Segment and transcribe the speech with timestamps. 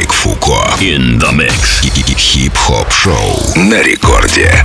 [0.00, 0.76] Маятник Фуко.
[0.80, 1.82] In the mix.
[2.16, 4.64] Хип-хоп шоу на рекорде.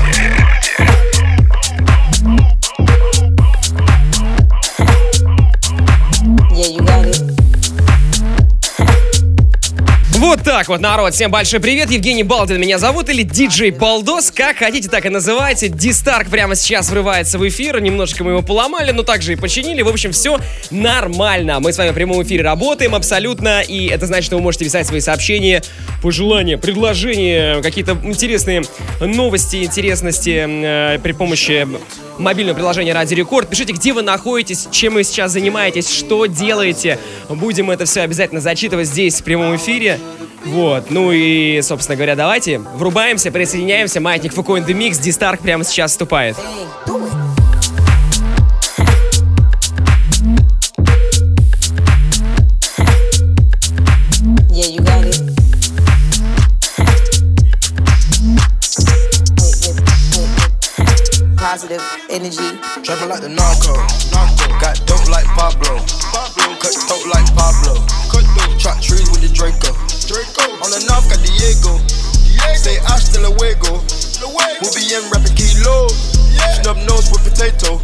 [10.35, 11.13] Вот так вот, народ.
[11.13, 11.89] Всем большой привет.
[11.91, 14.31] Евгений Балдин меня зовут, или диджей Балдос.
[14.31, 15.69] Как хотите, так и называйте.
[15.69, 17.79] Дистарк прямо сейчас врывается в эфир.
[17.79, 19.81] Немножечко мы его поломали, но также и починили.
[19.81, 20.37] В общем, все
[20.71, 21.61] нормально.
[21.61, 23.61] Мы с вами в прямом эфире работаем абсолютно.
[23.61, 25.63] И это значит, что вы можете писать свои сообщения,
[26.01, 28.63] пожелания, предложения, какие-то интересные
[28.99, 31.65] новости, интересности э, при помощи
[32.17, 33.49] мобильного приложения Ради Рекорд.
[33.49, 36.99] Пишите, где вы находитесь, чем вы сейчас занимаетесь, что делаете.
[37.29, 39.97] Будем это все обязательно зачитывать здесь в прямом эфире.
[40.45, 43.99] Вот, ну и, собственно говоря, давайте врубаемся, присоединяемся.
[43.99, 46.37] Маятник Фуко in the Mix, Дистарк прямо сейчас вступает.
[61.55, 62.59] Positive energy.
[62.83, 63.77] Trapping like the narco.
[64.11, 64.64] narco.
[74.89, 75.87] Be rapping kilo.
[76.33, 76.61] Yeah.
[76.61, 77.81] Snub nose with potato.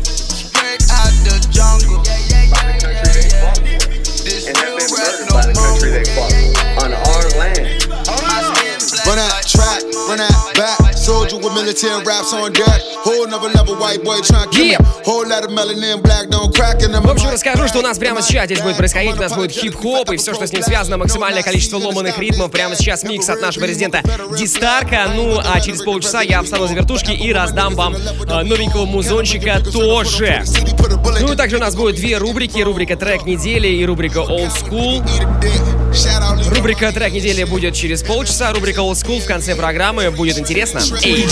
[11.53, 12.81] Military raps on deck.
[13.03, 14.71] Whole nother level, white boy trying to kill me.
[14.71, 14.77] Yeah.
[15.05, 17.03] Whole lot of melanin, black don't crack in them.
[17.03, 19.17] В общем, расскажу, что у нас прямо сейчас здесь будет происходить.
[19.17, 20.97] У нас будет хип-хоп и все, что с ним связано.
[20.97, 22.51] Максимальное количество ломаных ритмов.
[22.51, 24.01] Прямо сейчас микс от нашего резидента
[24.37, 25.11] Дистарка.
[25.15, 30.43] Ну, а через полчаса я встану за вертушки и раздам вам э, новенького музончика тоже.
[31.19, 32.59] Ну и также у нас будет две рубрики.
[32.59, 35.03] Рубрика трек недели и рубрика Old School.
[36.51, 38.51] Рубрика трек недели будет через полчаса.
[38.51, 40.11] Рубрика Old School в конце программы.
[40.11, 40.81] Будет интересно.
[41.01, 41.25] Эй!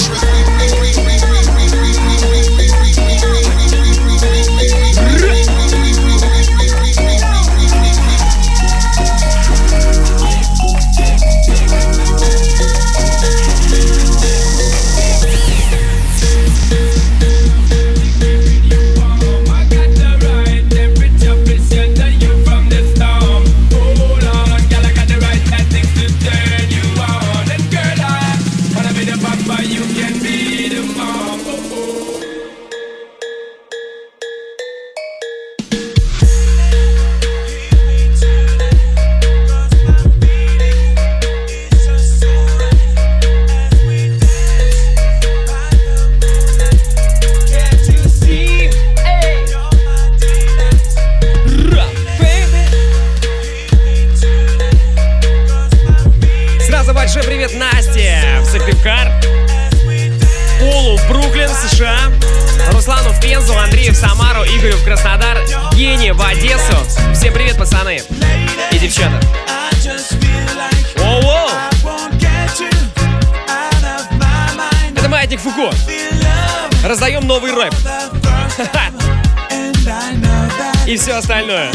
[81.20, 81.70] Остальное.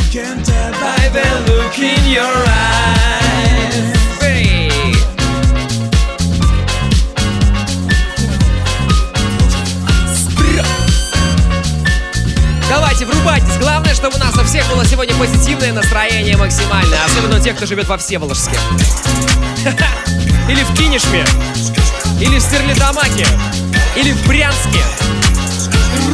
[12.69, 13.57] Давайте, врубайтесь.
[13.59, 16.97] Главное, чтобы у нас у всех было сегодня позитивное настроение максимально.
[17.05, 18.57] Особенно у тех, кто живет во Всеволожске.
[20.49, 21.25] Или в Кинешме.
[22.21, 23.27] Или в Стерлитамаке.
[23.97, 24.81] Или в Брянске.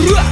[0.09, 0.25] Ура!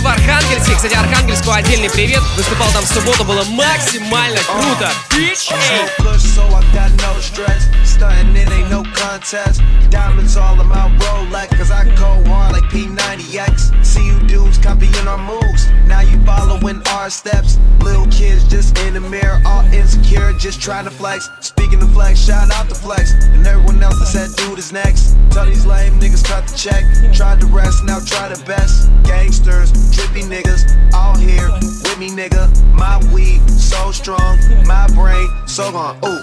[0.00, 0.74] Или в Архангельске.
[0.76, 2.22] Кстати, Архангельску отдельный привет.
[2.36, 4.90] Выступал там в субботу, было максимально круто.
[5.14, 5.50] Бич!
[5.50, 5.90] Эй!
[5.98, 7.68] push, so I got no stress.
[7.84, 9.62] Stunting, it ain't no contest.
[9.90, 13.84] Diamonds all in my Rolex, cause I go hard like P90X.
[13.84, 15.68] See you dudes copying our moves.
[15.86, 17.58] Now you following our steps.
[17.80, 21.28] Little kids just in the mirror, all insecure, just trying to flex.
[21.40, 23.12] Speaking of flex, shout out to flex.
[23.34, 25.16] And everyone else that said dude is next.
[25.30, 26.84] Tell these lame niggas cut the check.
[27.12, 28.88] Tried to rest, now try the best.
[29.04, 32.48] Gangsters, drippy niggas, all here with me, nigga.
[32.74, 35.98] My weed so strong, my brain so gone.
[36.04, 36.20] Ooh.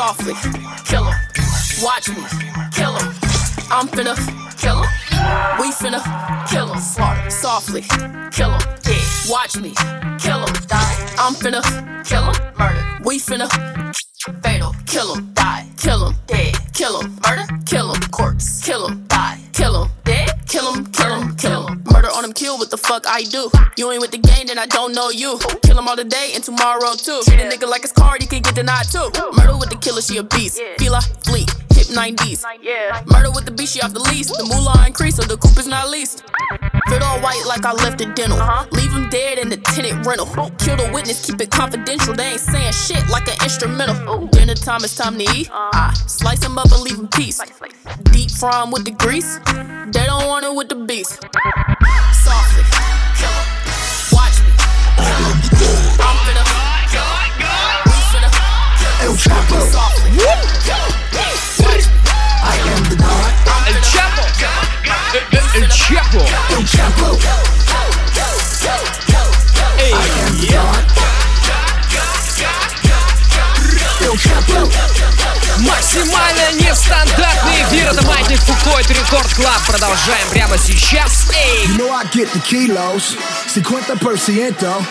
[0.00, 0.34] softly.
[0.86, 1.18] Kill him.
[1.82, 2.22] Watch me.
[2.72, 3.08] Kill him.
[3.70, 4.16] I'm finna
[4.58, 4.90] kill him.
[5.60, 6.00] We finna
[6.48, 7.30] kill him.
[7.30, 7.82] Softly.
[8.30, 8.62] Kill him.
[9.28, 9.74] Watch me.
[10.18, 10.54] Kill him.
[10.68, 11.14] Die.
[11.18, 11.62] I'm finna
[12.04, 12.36] kill him.
[12.58, 12.82] Murder.
[13.04, 13.48] We finna
[14.42, 14.74] fatal.
[14.86, 15.32] Kill him.
[15.34, 15.66] Die.
[15.76, 16.14] Kill him.
[16.26, 16.54] Dead.
[16.74, 17.18] Kill him.
[17.26, 17.46] Murder.
[17.66, 18.00] Kill him.
[18.10, 18.62] Corpse.
[18.64, 19.06] Kill him.
[19.08, 19.38] Die.
[19.52, 19.90] Kill him.
[20.04, 20.28] Dead.
[20.46, 20.86] Kill him.
[20.86, 21.36] Kill him.
[21.36, 21.82] Kill him.
[21.90, 23.50] Murder on him, kill, what the fuck I do?
[23.76, 25.38] You ain't with the game, then I don't know you.
[25.62, 27.20] Kill him all today and tomorrow too.
[27.24, 29.10] Treat a nigga like it's card, he can get denied too.
[29.36, 30.62] Murder with the killer, she a beast.
[30.78, 32.42] Fila, fleet, hip 90s.
[33.06, 34.28] Murder with the beast, she off the lease.
[34.28, 36.24] The moolah increase, so the coupe is not leased.
[36.88, 38.38] Fit all white like I left it dental.
[38.72, 40.26] Leave him dead in the tenant rental.
[40.58, 42.14] Kill the witness, keep it confidential.
[42.14, 44.26] They ain't saying shit like an instrumental.
[44.28, 45.48] Dinner time, it's time to eat.
[45.52, 47.40] I slice him up and leave him peace.
[48.12, 49.38] Deep fry him with the grease.
[49.46, 51.20] They don't want it with the beast.
[52.12, 52.64] Softly,
[53.16, 53.69] kill him.
[78.79, 79.65] Маятник Фуко, это Рекорд Клаб.
[79.67, 81.27] Продолжаем прямо сейчас.
[81.33, 81.67] Эй!
[81.67, 83.15] You know I get the kilos,
[83.53, 84.85] 50%.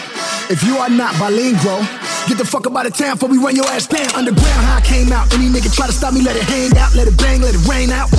[0.51, 1.81] If you are not bilingual,
[2.29, 4.13] get the fuck up out of town before we run your ass down.
[4.15, 5.33] Underground, how I came out.
[5.33, 7.65] Any nigga try to stop me, let it hang out, let it bang, let it
[7.67, 8.11] rain out.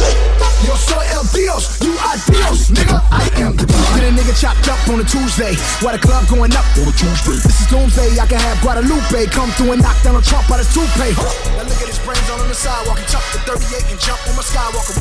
[0.66, 2.98] Yo soy el Dios, you are Dios, nigga.
[3.12, 4.00] I am the God.
[4.00, 6.94] Get a nigga chopped up on a Tuesday, while the club going up on a
[6.98, 7.38] Tuesday.
[7.46, 10.58] This is doomsday, I can have Guadalupe come through and knock down a Trump out
[10.58, 11.14] his toupee.
[11.54, 14.20] Now look at his brains all on the sidewalk, he chuck the 38 and jump
[14.26, 14.98] on my skywalker.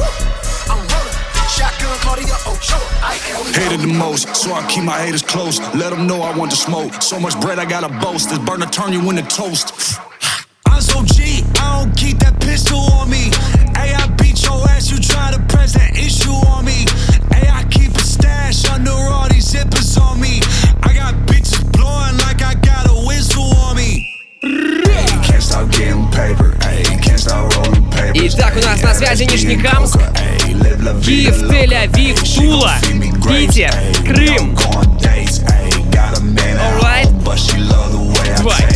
[0.69, 0.75] Woo!
[0.75, 1.13] I'm rolling,
[1.50, 2.80] shotgun Cartier Ochoa.
[3.01, 5.60] I am Hated the most, so I keep my haters close.
[5.75, 7.01] Let them know I want to smoke.
[7.01, 8.30] So much bread I gotta boast.
[8.30, 10.00] This burner turn you into toast.
[10.66, 13.31] I'm so G, I don't keep that pistol on me.
[13.75, 16.86] Hey, I beat your ass, you try to press that issue on me.
[17.33, 20.42] Hey, I keep a stash under all these zippers on me.
[20.83, 24.06] I got bitches blowing like I got a whistle on me.
[24.42, 27.88] Can't stop getting paper, ayy, can't stop rolling paper.
[28.13, 29.98] Итак, у нас на связи Нижнекамск,
[31.04, 32.75] Киев, Тель-Авив, Тула,
[33.28, 33.74] Питер,
[34.06, 34.57] Крым.
[36.60, 37.10] Alright.
[38.38, 38.68] Давай.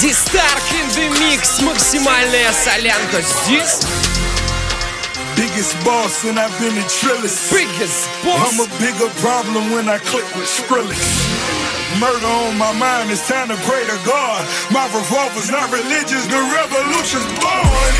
[0.00, 3.80] Дистарк in the mix, максимальная солянка здесь.
[5.38, 7.46] Biggest boss and I've been in Trillis.
[7.54, 8.42] Biggest boss.
[8.42, 10.98] I'm a bigger problem when I click with Skrillex.
[12.02, 14.42] Murder on my mind, it's time to pray to God.
[14.74, 17.92] My revolver's not religious, the revolution's born.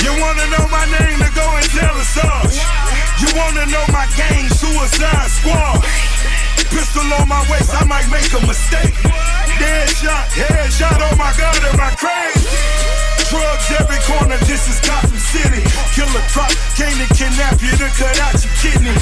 [0.00, 2.48] You wanna know my name to go and tell us all.
[3.20, 5.84] You wanna know my gang, Suicide Squad.
[6.72, 8.96] Pistol on my waist, I might make a mistake.
[9.60, 13.07] Dead shot, head shot, oh my god, am I crazy?
[13.28, 15.60] Drugs every corner, this is Gotham City.
[15.92, 16.48] Killer crop,
[16.80, 18.96] came to kidnap you to cut out your kidney.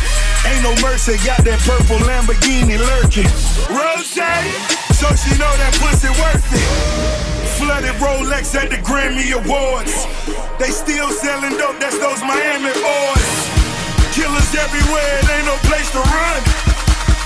[0.50, 3.30] Ain't no mercy, got that purple Lamborghini lurking.
[3.70, 4.18] Rose,
[4.98, 6.66] so she know that pussy worth it.
[7.54, 9.94] Flooded Rolex at the Grammy Awards.
[10.58, 13.30] They still selling dope, that's those Miami boys.
[14.10, 16.42] Killers everywhere, it ain't no place to run.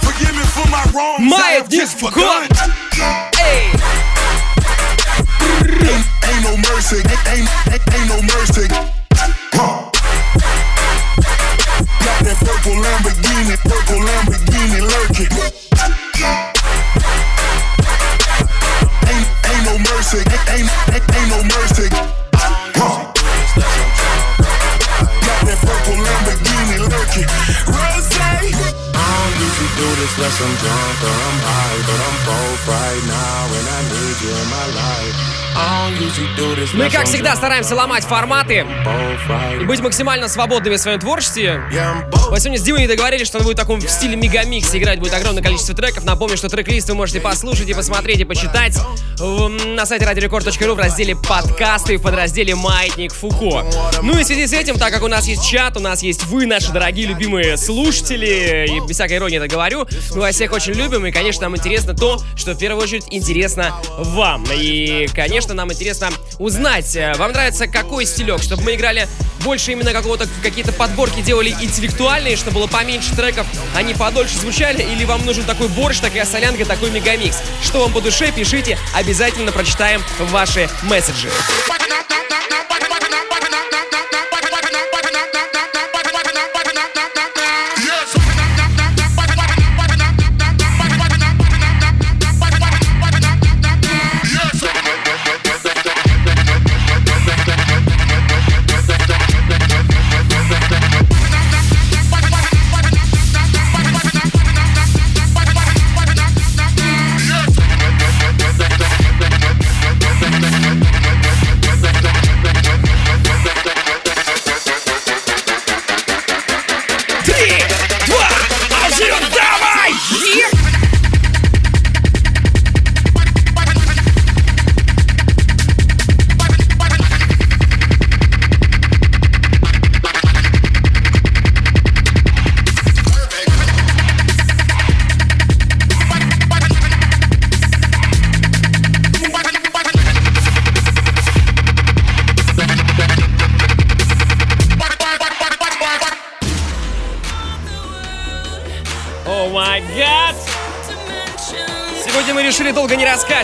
[0.05, 2.53] Forgive me for my wrongs, my I have just forgotten.
[3.33, 4.10] Hey.
[6.23, 7.49] Ain't, no mercy, ain't, ain't,
[7.95, 8.67] ain't no mercy.
[9.57, 9.91] Huh.
[12.05, 15.33] Got that purple Lamborghini, purple Lamborghini lurking.
[19.09, 21.89] Ain't, ain't no mercy, ain't, ain't, ain't no mercy.
[25.25, 27.29] Got that purple Lamborghini lurking.
[28.93, 29.37] I don't
[29.77, 33.81] do this unless I'm drunk or I'm high, but I'm both right now and I
[33.89, 35.40] need you in my life.
[35.57, 38.67] Мы, unless как всегда, стараемся ломать форматы
[39.61, 41.61] и быть максимально свободными в своем творчестве.
[42.29, 45.15] Вот сегодня с Димой договорились, что он будет в таком в стиле мегамикс играть будет
[45.15, 46.05] огромное количество треков.
[46.05, 48.79] Напомню, что трек-лист вы можете послушать и посмотреть и почитать
[49.19, 53.65] на сайте радиорекорд.ру в разделе подкасты в подразделе Маятник Фуко.
[54.03, 56.25] Ну и в связи с этим, так как у нас есть чат, у нас есть
[56.27, 60.73] вы, наши дорогие любимые слушатели, и без всякой иронии это говорю, мы вас всех очень
[60.73, 64.45] любим, и, конечно, нам интересно то, что в первую очередь интересно вам.
[64.53, 69.09] И, конечно, нам интересно узнать, э, вам нравится какой стилек, чтобы мы играли
[69.45, 75.05] больше именно какого-то, какие-то подборки делали интеллектуальные, чтобы было поменьше треков, они подольше звучали, или
[75.05, 77.39] вам нужен такой борщ, такая солянка, такой мегамикс.
[77.63, 81.31] Что вам по душе, пишите, обязательно прочитаем ваши месседжи.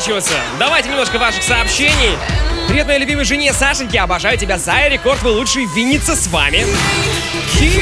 [0.07, 0.35] Не раскачиваться.
[0.59, 2.17] Давайте немножко ваших сообщений.
[2.69, 6.65] Привет моей любимой жене Сашеньке, обожаю тебя, Зая, рекорд, вы лучший, Винница с вами.
[7.53, 7.73] Ким!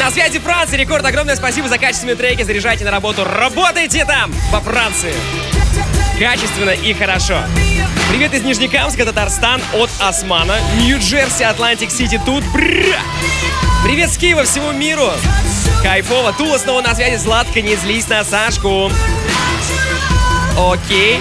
[0.00, 4.60] На связи Франция, рекорд, огромное спасибо за качественные треки, заряжайте на работу, работайте там, во
[4.60, 5.14] Франции.
[6.18, 7.40] Качественно и хорошо.
[8.10, 12.44] Привет из Нижнекамска, Татарстан, от Османа, Нью-Джерси, Атлантик Сити, тут.
[12.52, 12.96] Бррр.
[13.84, 15.10] Привет с Киева всему миру.
[15.82, 16.32] Кайфово.
[16.32, 17.16] Тула снова на связи.
[17.16, 18.90] Златка, не злись на Сашку.
[20.58, 21.20] Окей.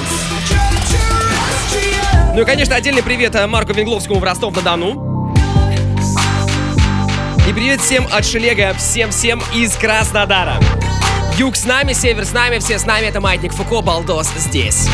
[2.37, 5.33] Ну и, конечно, отдельный привет э, Марку Венгловскому в Ростов-на-Дону.
[7.49, 10.59] И привет всем от Шелега, всем-всем из Краснодара.
[11.39, 13.07] Юг с нами, север с нами, все с нами.
[13.07, 14.87] Это Маятник Фуко, Балдос здесь.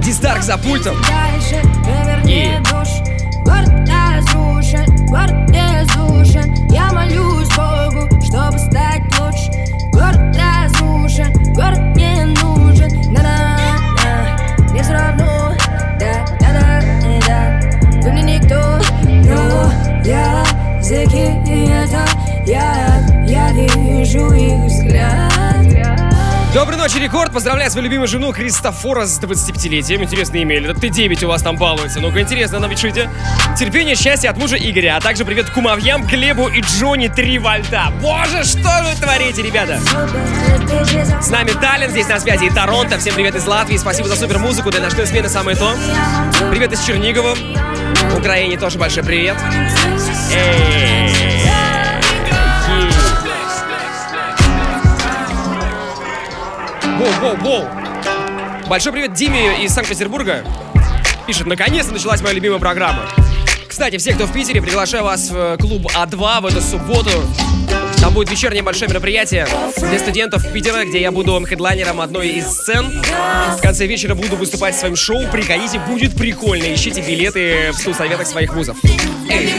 [0.00, 0.96] Диздарк за пультом.
[2.24, 2.50] И
[3.44, 5.50] Город разрушен, город
[20.86, 22.06] языки это
[22.46, 25.32] я, я вижу их взгляд
[26.54, 27.32] Доброй ночи, Рекорд!
[27.32, 30.02] Поздравляю свою любимую жену Кристофора с 25-летием.
[30.02, 30.58] Интересное имя.
[30.58, 32.00] Это Т9 у вас там балуется.
[32.00, 33.10] Ну-ка, интересно, напишите.
[33.58, 37.92] Терпение, счастье от мужа Игоря, а также привет кумовьям Глебу и Джонни 3 вольта.
[38.00, 39.78] Боже, что вы творите, ребята?
[41.20, 42.96] С нами Таллин, здесь на связи и Торонто.
[42.96, 43.76] Всем привет из Латвии.
[43.76, 44.70] Спасибо за супер музыку.
[44.70, 45.76] Для ночной смены самое то.
[46.50, 47.36] Привет из Чернигова.
[48.18, 49.36] Украине тоже большой привет.
[50.32, 51.14] Эй!
[56.98, 57.68] Воу, воу, воу.
[58.68, 60.44] Большой привет Диме из Санкт-Петербурга.
[61.26, 63.02] Пишет, наконец-то началась моя любимая программа.
[63.68, 67.10] Кстати, все, кто в Питере, приглашаю вас в клуб А2 в эту субботу.
[68.16, 69.46] Будет вечернее большое мероприятие
[69.76, 72.90] для студентов Питера, где я буду хедлайнером одной из сцен.
[73.58, 75.28] В конце вечера буду выступать в своем шоу.
[75.30, 76.64] Приходите, будет прикольно.
[76.72, 78.78] Ищите билеты в студсоветах своих вузов.
[79.28, 79.52] Эй.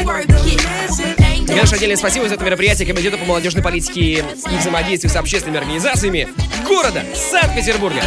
[1.46, 6.28] Конечно, отдельное спасибо за это мероприятие Комитету по молодежной политике и взаимодействию с общественными организациями
[6.68, 8.02] города Санкт-Петербурга.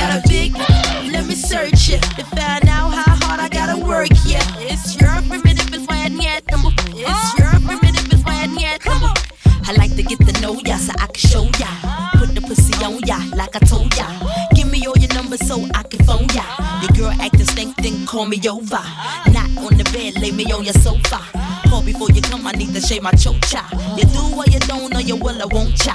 [18.11, 18.83] Call me over.
[19.31, 21.21] Not on the bed, lay me on your sofa.
[21.69, 23.63] Call before you come, I need to shave my chocha.
[23.97, 25.95] You do what you don't, or you will, I won't cha.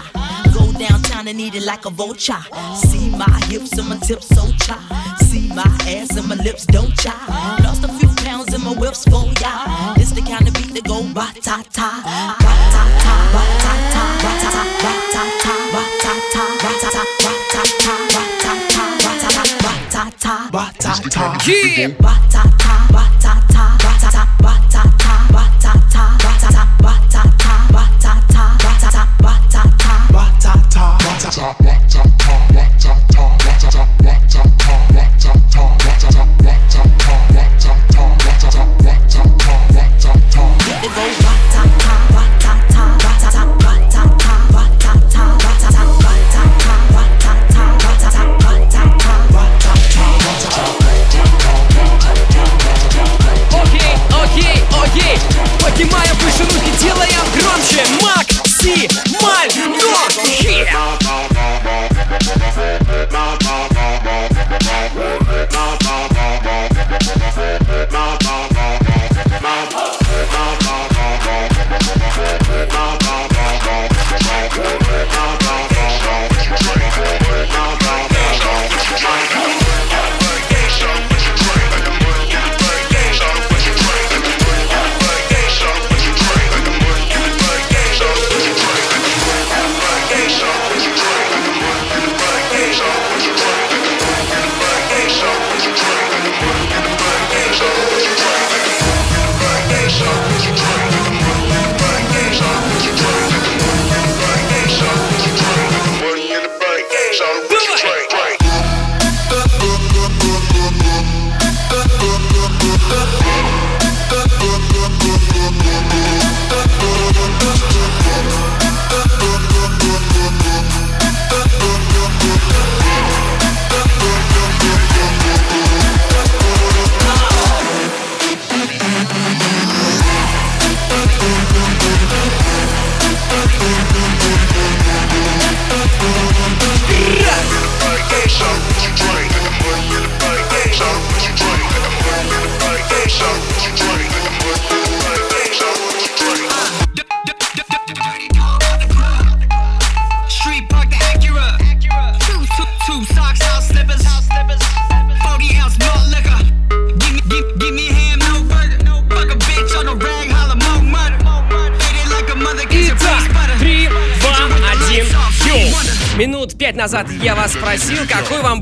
[0.53, 2.43] Go downtown and eat it like a vulture.
[2.75, 4.77] See my hips and my tips so cha.
[5.27, 7.15] See my ass and my lips don't cha.
[7.62, 9.95] Lost a few pounds in my whips for ya.
[9.95, 11.89] This the kind of beat that go ba ta ta,
[12.39, 15.35] ba ta ta, ba ta ta, ba ta ta, ba ta, ta
[21.47, 21.89] Yeah.
[22.01, 24.94] Batata, batata, batata, batata.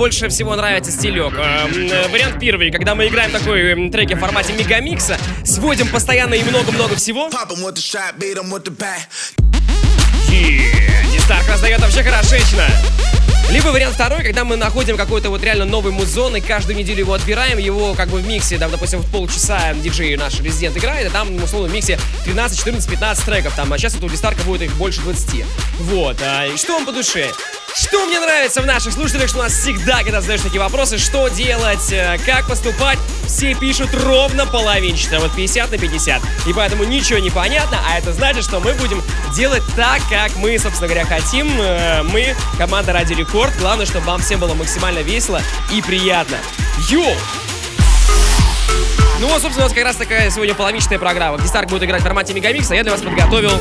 [0.03, 1.33] Больше всего нравится стилек.
[1.37, 6.43] Эм, э, вариант первый, когда мы играем такой треки в формате мегамикса, сводим постоянно и
[6.43, 7.29] много-много всего.
[11.13, 12.67] Дистарк раздает вообще хорошечно.
[13.49, 17.13] Либо вариант второй, когда мы находим какой-то вот реально новый музон и каждую неделю его
[17.13, 21.11] отбираем, его как бы в миксе, там, допустим, в полчаса диджей наш резидент играет, и
[21.11, 24.63] там, условно, в миксе 13, 14, 15 треков, там, а сейчас вот у Дистарка будет
[24.63, 25.45] их больше 20.
[25.79, 27.31] Вот, а, и что вам по душе?
[27.93, 31.27] Что мне нравится в наших слушателях, что у нас всегда, когда задаешь такие вопросы, что
[31.27, 32.97] делать, э, как поступать,
[33.27, 36.19] все пишут ровно половинчато, вот 50 на 50.
[36.47, 38.99] И поэтому ничего не понятно, а это значит, что мы будем
[39.35, 41.47] делать так, как мы, собственно говоря, хотим.
[41.61, 43.55] Э, Мы, команда Ради Рекорд.
[43.59, 45.39] Главное, чтобы вам всем было максимально весело
[45.71, 46.37] и приятно.
[46.89, 47.13] Йоу!
[49.19, 52.33] Ну, собственно, у нас как раз такая сегодня половинчатая программа, где будет играть в формате
[52.33, 52.73] мегамикса.
[52.73, 53.51] Я для вас подготовил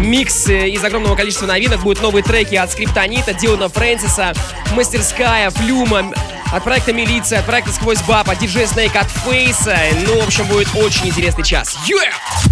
[0.00, 1.82] микс э, из огромного количества новинок.
[1.82, 4.32] Будут новые треки от Скриптонита, Дилана Фрэнсиса,
[4.74, 6.12] Мастерская, Флюма,
[6.52, 9.76] от проекта Милиция, от проекта Сквозь Баб, от Снейк, от Фейса.
[10.06, 11.76] Ну, в общем, будет очень интересный час.
[11.88, 12.49] Yeah!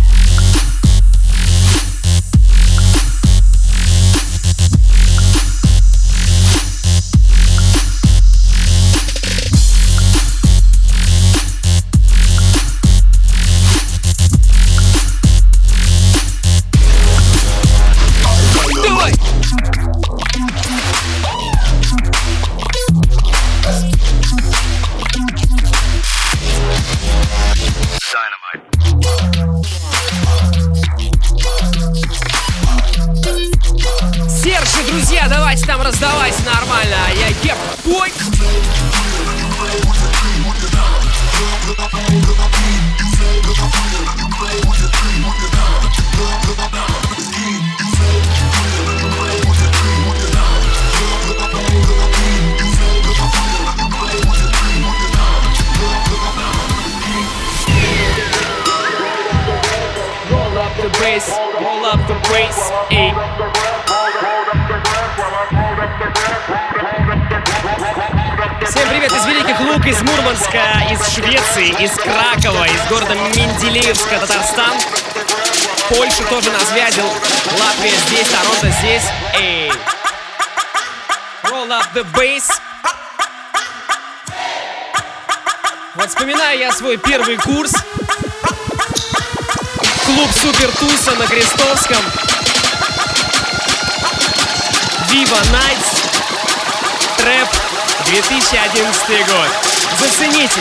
[71.58, 74.76] Швеции, из Кракова, из города Менделеевска, Татарстан.
[75.88, 77.02] Польша тоже на связи,
[77.58, 79.02] Латвия здесь, Торонто здесь.
[79.34, 79.72] Эй.
[81.44, 82.44] Roll up the bass.
[85.94, 87.72] Вот вспоминаю я свой первый курс.
[90.04, 92.04] Клуб Супер Туса на Крестовском.
[95.10, 96.06] Viva Nights.
[97.16, 97.48] Трэп
[98.06, 99.48] 2011 год.
[99.98, 100.60] Зацените.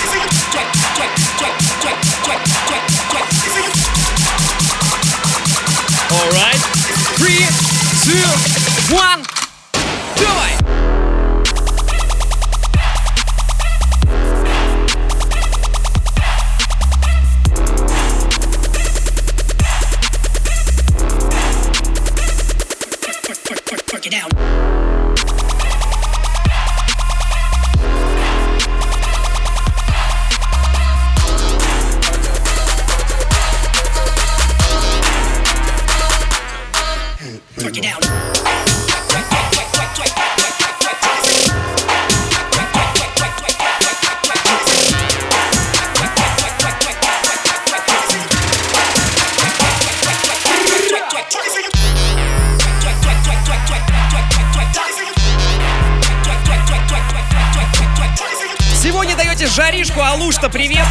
[59.51, 60.85] Жаришку, Алушта, привет!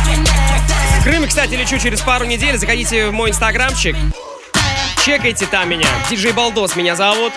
[1.03, 2.59] Крым, кстати, лечу через пару недель.
[2.59, 3.97] Заходите в мой инстаграмчик.
[5.05, 5.87] Чекайте там меня.
[6.11, 7.33] Диджей Балдос меня зовут.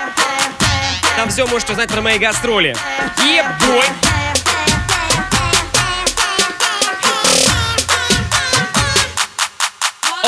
[1.16, 2.76] Там все можете узнать про мои гастроли.
[3.20, 3.86] Ебой!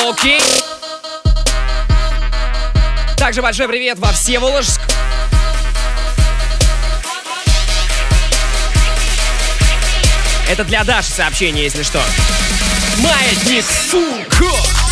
[0.10, 0.42] Окей.
[3.18, 4.95] Также большой привет во Всеволожск.
[10.48, 12.02] Это для Даши сообщение, если что.
[13.00, 14.85] Маятник, сука!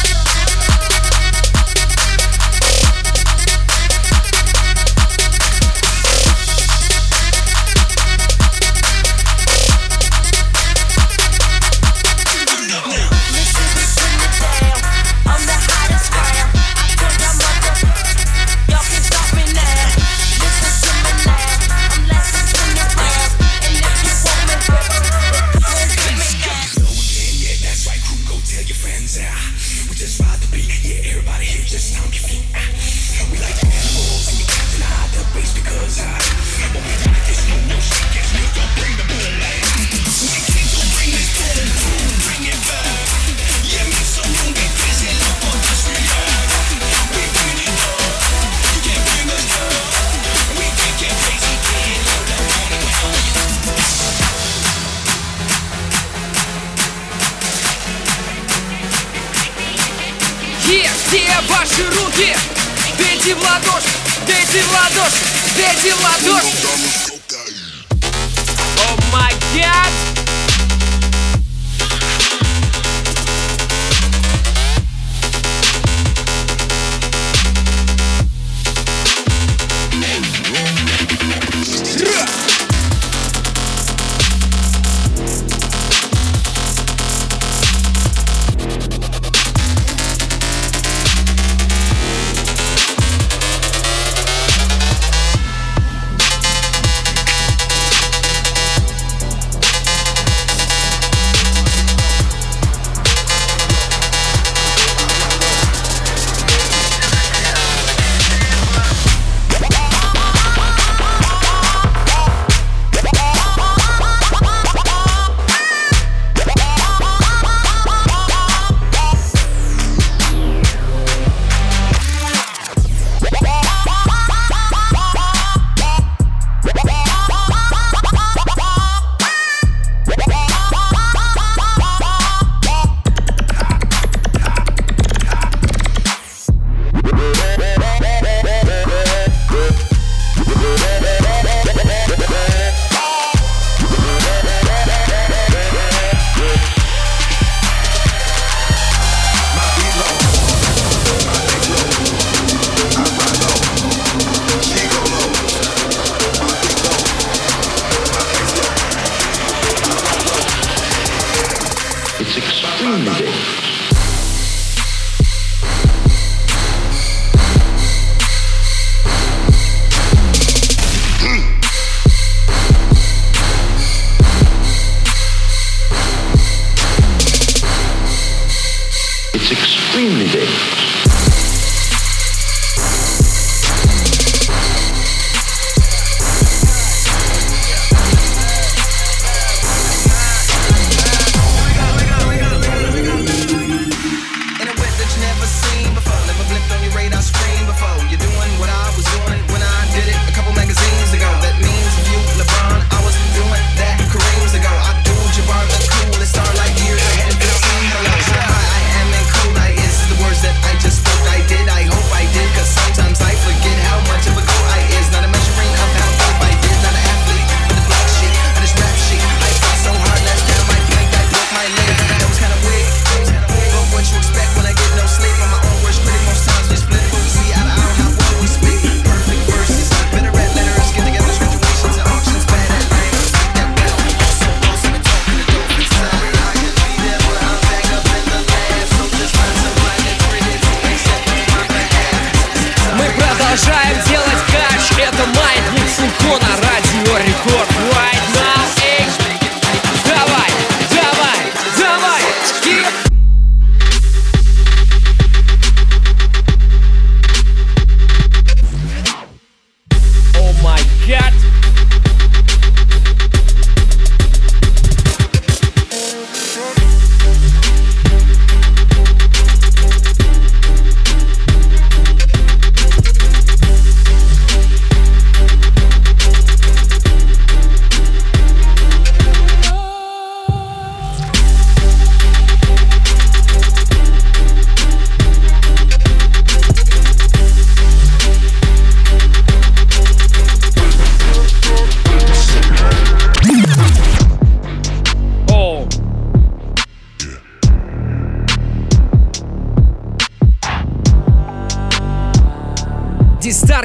[180.23, 180.92] ninguém.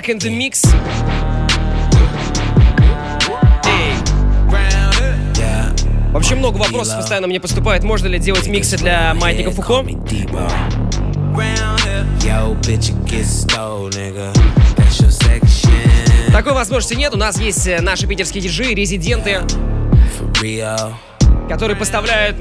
[0.08, 0.66] Back in the Mix.
[6.12, 7.84] Вообще много вопросов постоянно мне поступает.
[7.84, 9.84] Можно ли делать миксы для Маятника Фуко?
[16.32, 17.12] Такой возможности нет.
[17.12, 19.40] У нас есть э, наши питерские диджеи, резиденты,
[21.48, 22.36] которые поставляют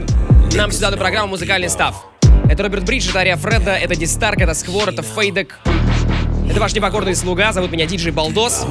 [0.53, 2.05] нам сюда на программу музыкальный став.
[2.49, 5.59] Это Роберт Бридж, это Ария Фредда, это Дистарк, это Сквор, это Фейдек.
[6.48, 8.66] Это ваш непокорный слуга, зовут меня Диджей Балдос.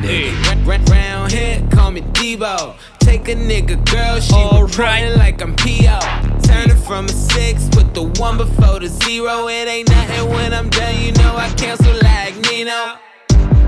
[0.00, 0.32] Nigga,
[0.66, 2.74] ra- round here, call me Debo.
[3.00, 5.98] Take a nigga, girl, she running like I'm P.O.
[6.42, 9.48] Turn it from a six, put the one before the zero.
[9.48, 12.96] It ain't nothing when I'm done, you know I cancel like Nino.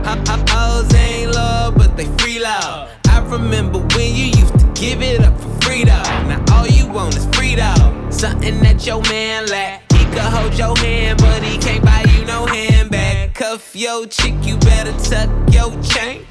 [0.04, 2.88] Hop, hop, hoes ain't low, but they free love.
[3.08, 6.02] I remember when you used to give it up for free though.
[6.26, 7.92] Now all you want is free though.
[8.10, 9.92] Something that your man lack.
[9.92, 13.07] He could hold your hand, but he can't buy you no handbag.
[13.39, 16.25] Cuff your chick, you better tuck your chain.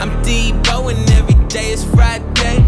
[0.00, 2.58] I'm Debo and every day is Friday.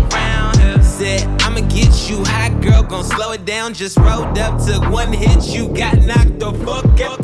[0.81, 3.75] Said I'ma get you hot, girl, gon' slow it down.
[3.75, 7.19] Just rolled up, took one hit, you got knocked the fuck out.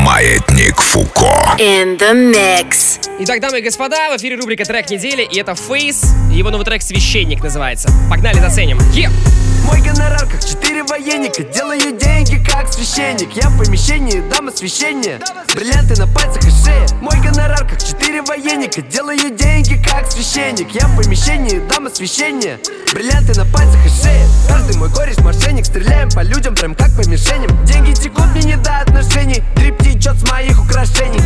[0.00, 1.56] Маятник Фуко.
[1.60, 2.98] In the mix.
[3.20, 6.12] Итак, дамы и господа, в эфире рубрика «Трек недели», и это Фейс.
[6.32, 7.88] Его новый трек «Священник» называется.
[8.10, 8.80] Погнали, заценим.
[8.94, 9.08] Е!
[9.64, 11.42] Мой гонорар как четыре военника.
[11.42, 13.32] Делаю деньги как священник.
[13.32, 15.20] Я в помещении, дам освещение.
[15.54, 18.82] Бриллианты на пальцах и шее Мой гонорар как четыре военника.
[18.82, 20.70] Делаю деньги как священник.
[20.70, 22.58] Я в помещении, дам освещение.
[22.92, 25.66] Бриллианты на пальцах и шее Каждый мой кореш мошенник.
[25.66, 27.64] Стреляем по людям прям как по мишеням.
[27.64, 29.42] Деньги текут мне не до отношений.
[29.56, 31.20] Дрип течет с моих украшений.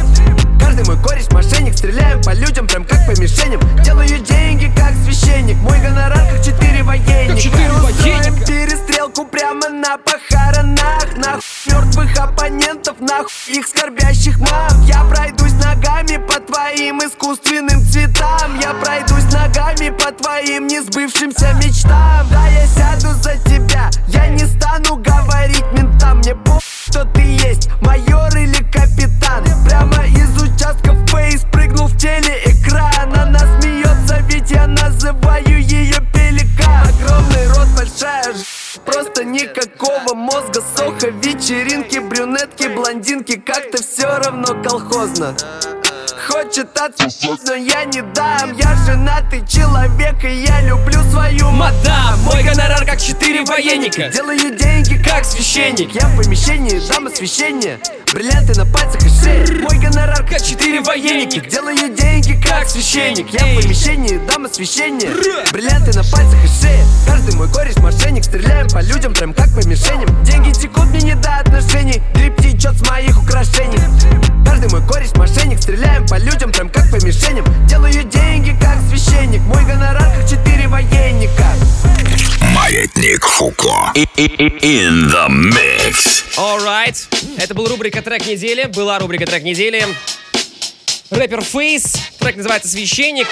[0.60, 1.76] Каждый мой кореш мошенник.
[1.76, 3.60] Стреляем по людям прям как по мишеням.
[3.82, 5.56] Делаю деньги как священник.
[5.58, 7.40] Мой гонорар как четыре военника.
[7.40, 7.64] Четыре
[8.04, 8.46] Устроим военника.
[8.46, 11.16] перестрелку прямо на похоронах.
[11.16, 14.82] Нахуй мертвых оппонентов, нахуй их скорбящих мам.
[14.86, 18.58] Я пройдусь ногами по твоим искусственным цветам.
[18.60, 22.26] Я пройдусь ногами по твоим несбывшимся мечтам.
[22.30, 26.18] Да, я сяду за тебя, я не стану говорить ментам.
[26.18, 29.44] Мне по что ты есть, майор или капитан.
[29.66, 33.12] Прямо из участка фейс прыгнул в телеэкран.
[33.14, 35.93] Она смеется, ведь я называю ее
[38.32, 38.78] ж...
[38.84, 45.34] Просто никакого мозга, соха, вечеринки, брюнетки, блондинки Как-то все равно колхозно.
[46.28, 48.52] Хочет отсосать, но я не дам.
[48.52, 54.08] Я женатый человек, и я люблю свою Мадам, мой гонорар как четыре военника.
[54.08, 55.94] Делаю деньги как священник.
[55.94, 57.78] Я в помещении, дам освещение
[58.14, 63.28] Бриллианты на пальцах и шее Мой гонорар как четыре военника Делаю деньги как священник.
[63.30, 65.10] Я в помещении, дам освещение
[65.52, 68.22] Бриллианты на пальцах и шее Каждый мой кореш мошенник.
[68.22, 70.24] Стреляем по людям прям как по мишеням.
[70.24, 72.00] Деньги текут мне не до отношений.
[72.14, 73.78] Дрип течет с моих украшений.
[74.46, 75.60] Каждый мой кореш мошенник.
[75.60, 77.44] Стреляем по людям прям как по мишеням.
[77.66, 79.40] Делаю деньги как священник.
[79.42, 81.44] Мой гонорар как четыре военника
[82.64, 83.92] Маятник Фуко.
[83.94, 86.24] In the mix.
[86.38, 86.96] Alright.
[87.36, 88.64] Это была рубрика «Трек недели».
[88.64, 89.86] Была рубрика «Трек недели».
[91.10, 91.92] Рэпер Фейс.
[92.18, 93.26] Трек называется «Священник».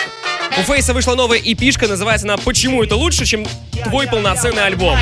[0.59, 3.47] У Фейса вышла новая эпишка, называется она «Почему это лучше, чем
[3.85, 4.99] твой полноценный альбом».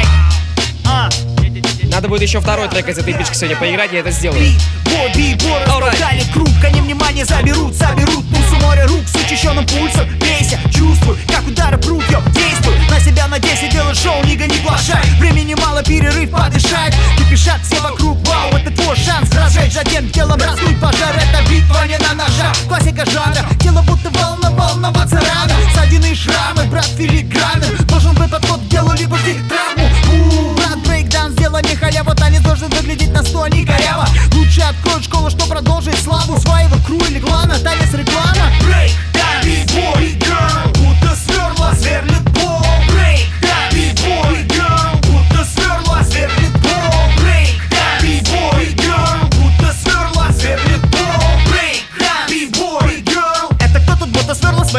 [1.91, 4.53] Надо будет еще второй трек из этой эпишки сегодня поиграть, я это сделаю.
[4.85, 10.09] Бой, бой, раздали круг, они внимание заберут, заберут Пульс у моря рук с учащенным пульсом
[10.21, 12.23] Бейся, чувствуй, как удары прут, йо,
[13.01, 15.03] действуй На себя надейся, делай шоу, не гони плашай.
[15.19, 16.95] Времени мало, перерыв подышать.
[17.17, 19.31] Кипишат все вокруг, вау, это твой шанс.
[19.33, 21.15] Разжечь затем телом, раздуть пожар.
[21.17, 23.45] Это битва не на ножах, классика жанра.
[23.61, 25.55] Тело будто волна, волноваться рано.
[25.75, 30.55] Ссадины и шрамы, брат филигранный Должен быть подход к делу, либо жди травму.
[30.55, 32.15] Брат, брейкдаун, сделай не халява.
[32.15, 34.07] Танец должен выглядеть на сто, а не коряво.
[34.35, 36.39] Лучше открой школу, что продолжить славу.
[36.41, 38.53] Своего кру или клана, танец реклама.
[38.63, 39.43] Брейк, да,
[39.75, 40.79] бой, girl.
[40.79, 42.10] Будто сверла, сверлит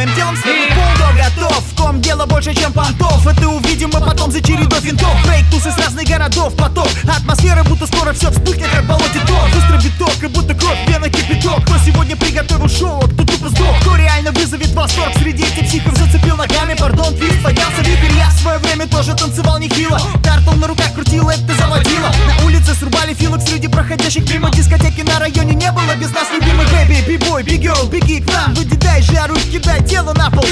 [0.02, 3.26] своим телом сверлит пол Кто готов, ком дело больше, чем понтов.
[3.28, 6.88] Это увидим мы потом за чередой винтов Брейк, тусы с разных городов, поток.
[7.04, 11.64] Атмосфера, будто скоро все вспыхнет, как болоте ток Быстро биток, как будто кровь, пена кипяток.
[11.66, 15.98] Кто сегодня приготовил шоу, а кто сдох Кто реально вызовет восторг среди этих психов?
[15.98, 20.00] Зацепил ногами, пардон, твист, поднялся вихрь Я в свое время тоже танцевал нехило.
[20.24, 22.12] Тартл на руках крутил, это заводило.
[22.28, 24.50] На улице срубали филок среди проходящих мимо.
[24.52, 26.68] Дискотеки на районе не было без нас любимых.
[26.72, 28.54] Бэби, бибой, бигел, беги к нам.
[28.54, 30.46] Выделяй жару, кидай тело на пол.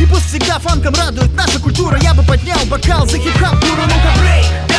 [0.00, 1.98] И пусть всегда фанком радует наша культура.
[2.02, 4.71] Я бы поднял бокал за хип-хап Ну-ка, брейк,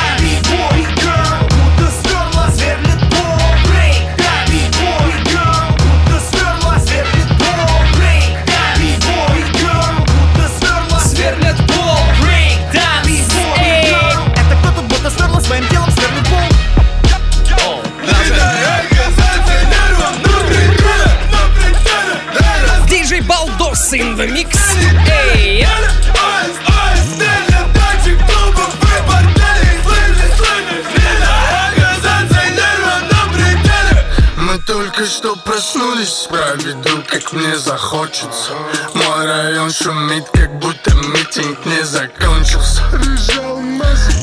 [37.34, 38.54] не захочется.
[38.94, 42.82] Мой район шумит, как будто митинг не закончился.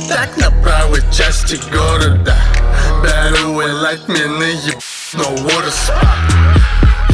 [0.09, 2.35] Так на правой части города.
[3.03, 6.01] Беру и лайт мне но spot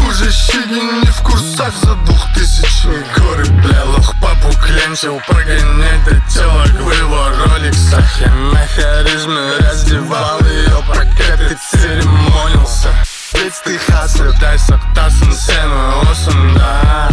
[0.09, 6.71] Уже щеги не в курсах за двухтысячные горы Бля, лох папу клянчил, прогонять до телок
[6.71, 8.21] в его роликсах.
[8.21, 12.95] Я на харизме раздевал ее, пока ты церемонился
[13.37, 17.11] spits die gaten, op tijd stak tassen, semmen, ossen daar.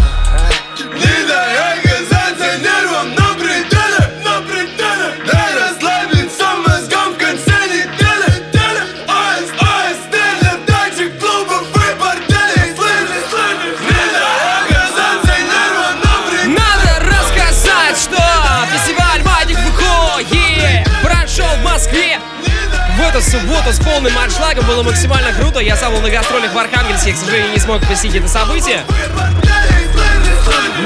[0.94, 1.73] Iedereen!
[23.14, 25.60] Эту субботу с полным аншлагом было максимально круто.
[25.60, 28.84] Я сам был на гастролях в Архангельске, к сожалению, не смог посетить это событие.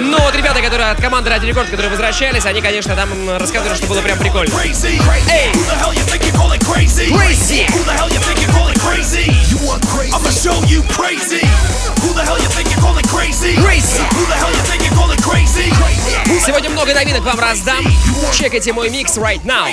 [0.02, 3.88] Но вот ребята, которые от команды Ради Рекорд, которые возвращались, они, конечно, там рассказывали, что
[3.88, 4.54] было прям прикольно.
[16.46, 17.86] Сегодня много новинок вам раздам.
[18.34, 19.68] Чекайте мой микс right now.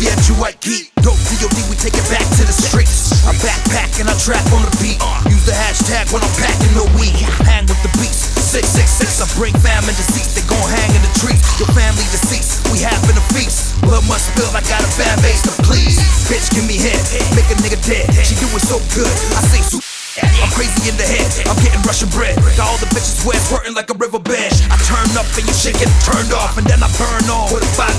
[0.00, 0.66] Olivia at UIT.
[1.04, 3.12] Dope COD, we take it back to the streets.
[3.28, 4.96] I backpack and I trap on the beat.
[5.28, 7.20] Use the hashtag when I'm packing the weed.
[7.44, 8.24] Hang with the beats.
[8.40, 10.40] 666, I bring famine deceased.
[10.40, 11.44] They gon' hang in the trees.
[11.60, 13.76] Your family deceased, we having a feast.
[13.84, 16.00] Blood must spill, I got a fan base to please.
[16.32, 17.04] Bitch, give me head,
[17.36, 18.08] make a nigga dead.
[18.24, 19.84] She do it so good, I say super.
[20.20, 22.34] I'm crazy in the head, I'm getting Russian bread.
[22.56, 24.52] Got all the bitches wet, squirting like a riverbed.
[24.66, 27.52] I turn up and you shit get turned off, and then I burn off.
[27.54, 27.94] Put a five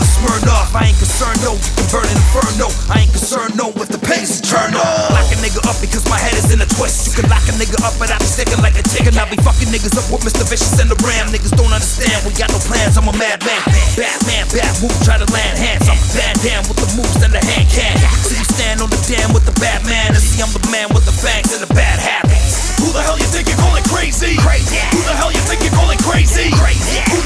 [0.72, 2.72] I ain't concerned, no, can burn inferno.
[2.88, 5.04] I ain't concerned, no, if the pace turned on.
[5.12, 7.12] Lock a nigga up because my head is in a twist.
[7.12, 9.12] You can lock a nigga up, but I be sticking like a chicken.
[9.20, 10.48] I be fucking niggas up with Mr.
[10.48, 11.28] Vicious and the Ram.
[11.28, 13.60] Niggas don't understand, we got no plans, I'm a madman.
[14.00, 15.92] Batman, bad move, try to land hands.
[15.92, 18.00] I'm bad damn with the moves and the hand can.
[18.24, 21.04] See you stand on the dam with the Batman, and see I'm the man with
[21.04, 22.80] the fangs and the bad habits.
[22.80, 24.40] Who the hell you think you call it crazy?
[24.40, 24.80] Crazy.
[24.96, 26.48] Who the hell you think you call it crazy?
[26.56, 27.21] Crazy.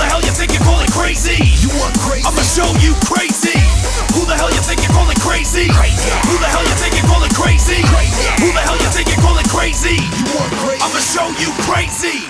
[1.06, 1.38] Crazy?
[1.62, 2.26] You want crazy?
[2.26, 3.54] I'ma show you crazy.
[4.18, 5.70] Who the hell you think you call it crazy?
[5.70, 6.10] Crazy.
[6.26, 7.78] Who the hell you think you call it crazy?
[7.94, 8.26] Crazy.
[8.42, 10.02] Who the hell you think you call it crazy?
[10.02, 10.82] You want crazy?
[10.82, 12.26] I'ma show you crazy.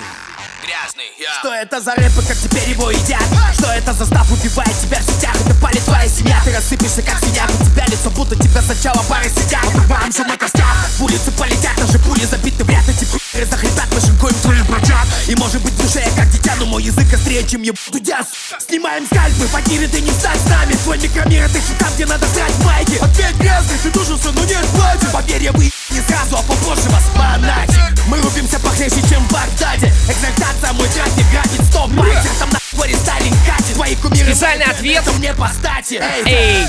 [1.40, 3.22] Что это за рэпы, как теперь его едят?
[3.54, 5.34] Что это за став убивает тебя в сетях?
[5.44, 9.28] Это палит твоя семья, ты рассыпешься как синяк У тебя лицо, будто тебя сначала пары
[9.28, 9.64] сидят.
[9.64, 14.32] Отрубаем шум на костях, улицы полетят Даже пули забиты в ряд, эти пи***ры захрипят Машинкой
[14.32, 17.62] в твоих бродят И может быть душе я как дитя, но мой язык острее, чем
[17.62, 18.20] еб дудя
[18.58, 20.72] Снимаем скальпы, потири ты не стать с нами.
[20.82, 22.96] Твой микромир это еще там, где надо срать майки.
[23.00, 27.04] Ответь грязный, ты душился, но нет платья Поверь, я вы не сразу, а попозже вас
[27.14, 32.50] монатик Мы рубимся похлеще, чем в Багдаде Экзальтация, мой трек не грабит стоп Байтер, там
[32.50, 35.04] на твари Сталин катит Твои кумиры Специальный ответ.
[35.18, 36.66] Мне по стати Эй.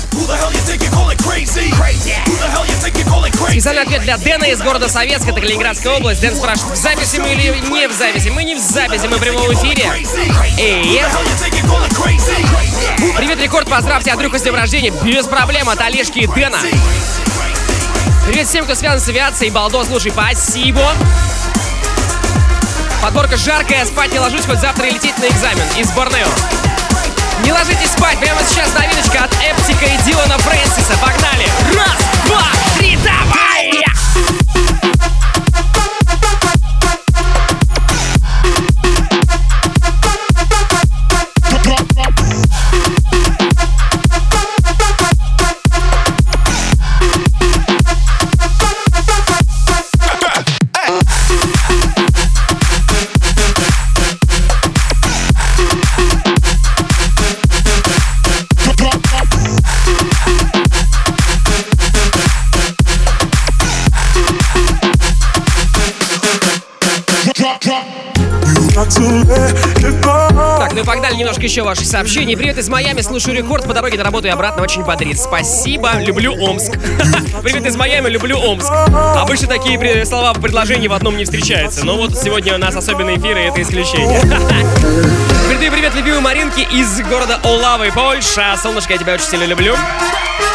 [3.50, 6.20] Специальный ответ для Дэна из города Советска, это Калининградская область.
[6.20, 8.28] Дэн спрашивает, в записи мы или не в записи?
[8.28, 9.84] Мы не в записи, мы в прямом эфире.
[10.58, 11.00] Эй,
[13.16, 14.90] Привет, Рекорд, поздравьте Андрюха с днем рождения.
[15.02, 16.58] Без проблем от Олежки и Дэна.
[18.28, 19.50] Привет всем, кто связан с авиацией.
[19.50, 20.92] Балдо, слушай, спасибо.
[23.00, 26.28] Подборка жаркая, спать не ложусь, хоть завтра и лететь на экзамен из Борнео.
[27.42, 30.92] Не ложитесь спать, прямо сейчас новиночка от Эптика и Дилана Фрэнсиса.
[31.00, 31.48] Погнали!
[31.74, 31.97] Раз,
[71.48, 72.36] еще ваших сообщений.
[72.36, 75.18] Привет из Майами, слушаю рекорд по дороге на работу и обратно, очень бодрит.
[75.18, 76.72] Спасибо, люблю Омск.
[77.42, 78.70] Привет из Майами, люблю Омск.
[79.16, 83.16] Обычно такие слова в предложении в одном не встречаются, но вот сегодня у нас особенный
[83.16, 84.20] эфир, и это исключение.
[85.48, 88.54] Передаю привет любимой Маринке из города Олавы, Польша.
[88.62, 89.74] Солнышко, я тебя очень сильно люблю.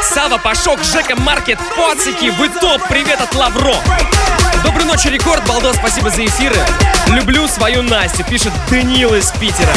[0.04, 3.78] Сава, Пашок, Жека, Маркет, Поцики, вы топ, привет от Лавро.
[4.64, 6.60] Доброй ночи, Рекорд, Балдо, спасибо за эфиры.
[7.08, 9.74] Люблю свою Настю, пишет Даниил из Питера.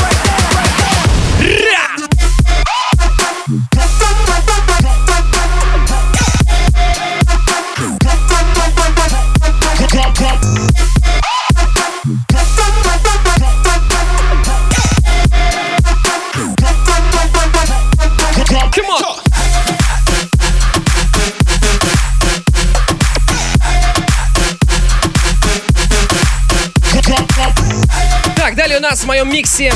[28.37, 29.73] Так, далее у нас в моем миксе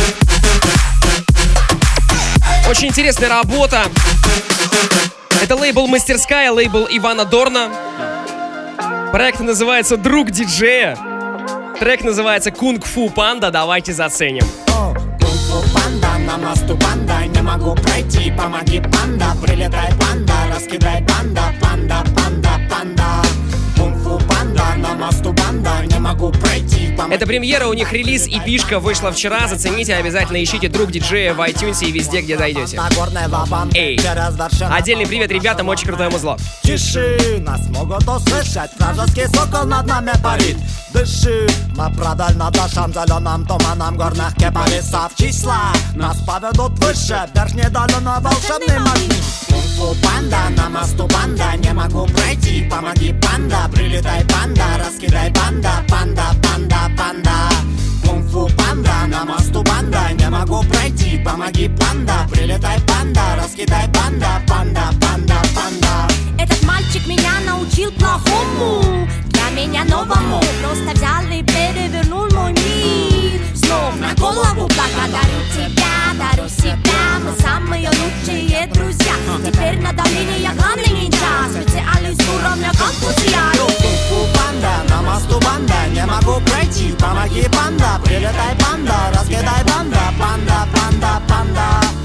[2.80, 3.82] очень интересная работа.
[5.42, 7.68] Это лейбл «Мастерская», лейбл Ивана Дорна.
[9.12, 10.96] Проект называется «Друг диджея».
[11.78, 13.50] Трек называется «Кунг-фу панда».
[13.50, 14.46] Давайте заценим.
[15.74, 22.50] Панда, на мосту панда Не могу пройти, помоги панда Прилетай панда, раскидай панда Панда, панда,
[22.70, 23.04] панда
[23.76, 28.40] Кунг-фу панда, на мосту банда Не могу пройти, помоги Это премьера, у них релиз и
[28.40, 29.46] пишка вышла вчера.
[29.46, 32.80] Зацените, обязательно ищите друг диджея в iTunes и везде, где найдете.
[33.74, 34.00] Эй,
[34.70, 36.36] отдельный привет ребятам, очень крутое музло.
[36.62, 40.56] Тиши, нас могут услышать Вражеский сокол над нами парит
[41.01, 41.46] Дыши,
[41.78, 45.72] мы продально дышим Зеленым туманом горных кипарисов Числа.
[45.94, 51.72] Нас поведут выше Вверх не дали на волшебный магнит Кунг-фу панда, на мосту банда Не
[51.72, 57.48] могу пройти, помоги панда Прилетай панда, раскидай панда Панда, панда, панда.
[58.05, 64.90] Кунг-фу панда, на мосту банда Не могу пройти, помоги панда Прилетай панда, раскидай банду Панда,
[65.01, 66.12] панда, панда.
[66.38, 69.09] Этот мальчик меня научил плохому
[69.55, 70.40] меня новому.
[70.62, 73.40] Просто взял и перевернул мой мир.
[73.55, 77.20] С ног на голову благодарю тебя, дарю себя.
[77.24, 79.14] Мы самые лучшие друзья.
[79.44, 85.86] Теперь на давление я главный ниндзя Специалист уровня конфузия Кунг-фу панда, на мосту банда.
[85.92, 88.01] Не могу пройти, помоги панда.
[88.05, 90.00] Прилетай панда, раскидай банду.
[90.18, 91.66] Панда, панда, панда.
[91.80, 91.99] Кунг-фу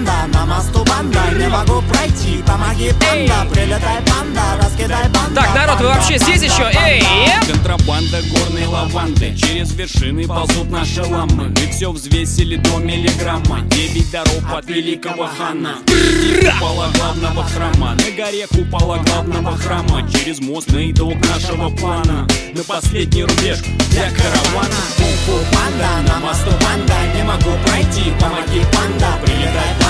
[0.00, 5.80] панда, на мосту банда Не могу пройти, помоги панда Прилетай панда, раскидай банда Так, народ,
[5.80, 6.70] вы вообще здесь еще?
[6.74, 7.02] Эй!
[7.46, 9.34] Контрабанда горной лаванды.
[9.36, 11.48] Через вершины ползут наши ламы.
[11.48, 13.60] Мы все взвесили до миллиграмма.
[13.70, 15.76] Девять дорог от великого хана.
[15.86, 17.94] Купола главного храма.
[17.94, 20.08] На горе купола главного храма.
[20.12, 22.26] Через мост на итог нашего плана.
[22.54, 23.58] На последний рубеж
[23.90, 24.80] для каравана.
[24.96, 26.94] Кунг-фу панда, на мосту банда.
[27.14, 29.89] Не могу пройти, помоги панда Прилетай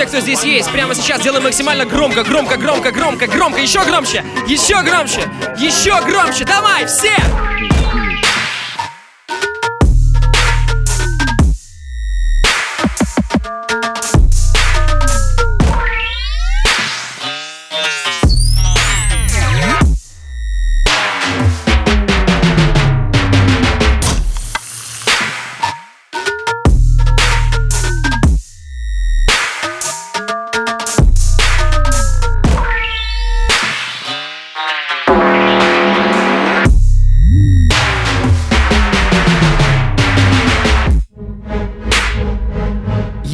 [0.00, 4.24] все, кто здесь есть, прямо сейчас делаем максимально громко, громко, громко, громко, громко, еще громче,
[4.46, 5.20] еще громче,
[5.58, 7.49] еще громче, давай, все!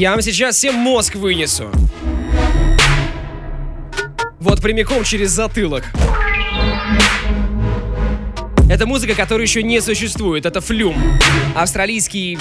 [0.07, 1.69] Я вам сейчас всем мозг вынесу.
[4.39, 5.83] Вот прямиком через затылок.
[8.71, 10.47] Это музыка, которая еще не существует.
[10.47, 10.97] Это Флюм.
[11.57, 12.39] Австралийский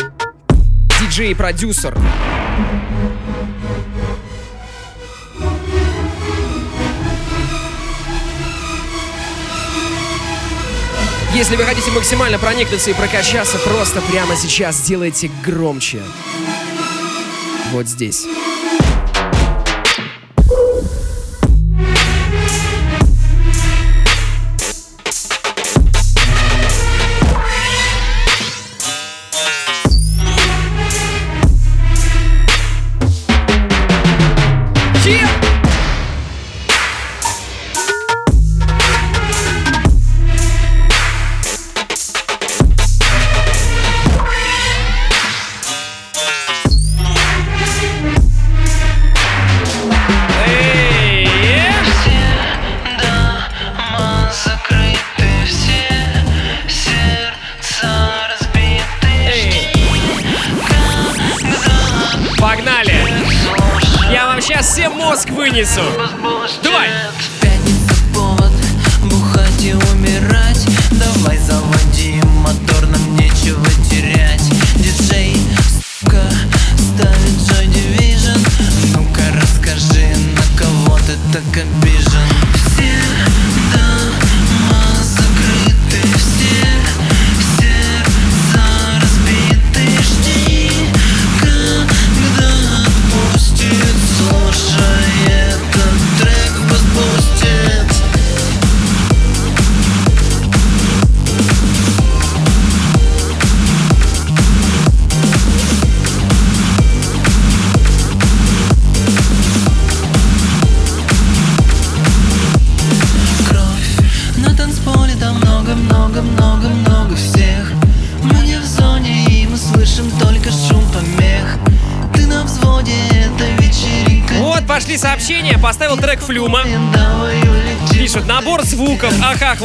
[1.01, 1.97] диджей и продюсер.
[11.33, 16.03] Если вы хотите максимально проникнуться и прокачаться, просто прямо сейчас сделайте громче.
[17.71, 18.25] Вот здесь.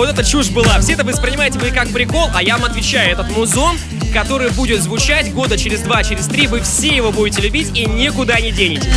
[0.01, 0.80] Вот это чушь была.
[0.80, 3.78] Все это воспринимаете вы как прикол, а я вам отвечаю, этот музон,
[4.14, 8.40] который будет звучать года через два, через три, вы все его будете любить и никуда
[8.40, 8.88] не денетесь.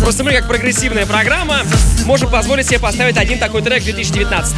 [0.00, 1.60] Просто мы, как прогрессивная программа,
[2.04, 4.56] можем позволить себе поставить один такой трек в 2019.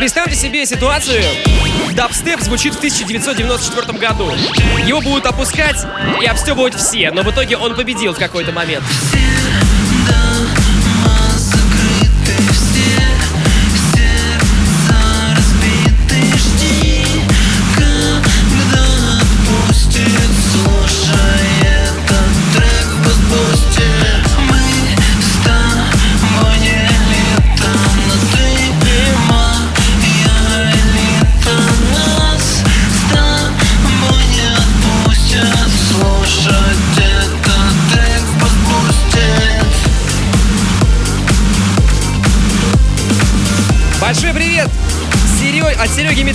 [0.00, 1.22] Представьте себе ситуацию,
[1.92, 4.32] дабстеп звучит в 1994 году.
[4.86, 5.76] Его будут опускать
[6.22, 8.82] и обстебывать все, но в итоге он победил в какой-то момент.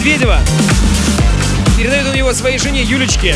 [0.05, 0.39] Медведева.
[1.79, 3.35] Передает он его своей жене Юлечке.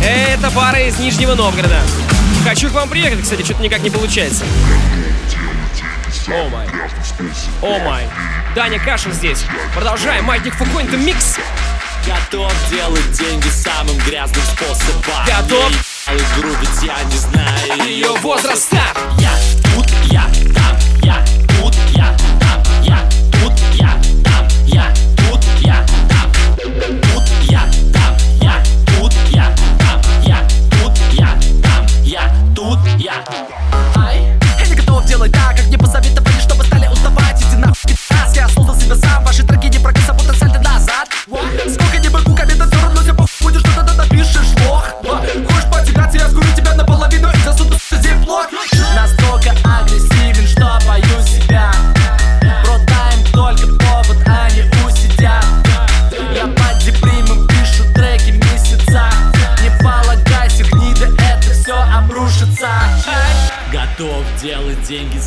[0.00, 1.80] Это пара из Нижнего Новгорода.
[2.44, 4.44] Хочу к вам приехать, кстати, что-то никак не получается.
[6.28, 6.68] О май.
[7.62, 8.08] О май.
[8.54, 9.44] Даня Кашин здесь.
[9.74, 10.24] Продолжаем.
[10.24, 11.38] Маятник Фукуин, микс.
[12.06, 15.72] Готов делать деньги самым грязным способом Готов.
[16.36, 18.78] Грубить я не знаю Ее возраста.
[19.18, 19.32] Я
[19.74, 20.30] тут, я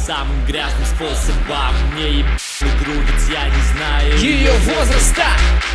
[0.05, 2.41] самым грязным способом Мне ебать
[2.83, 4.17] грубить, я не знаю.
[4.19, 5.25] Ее возраста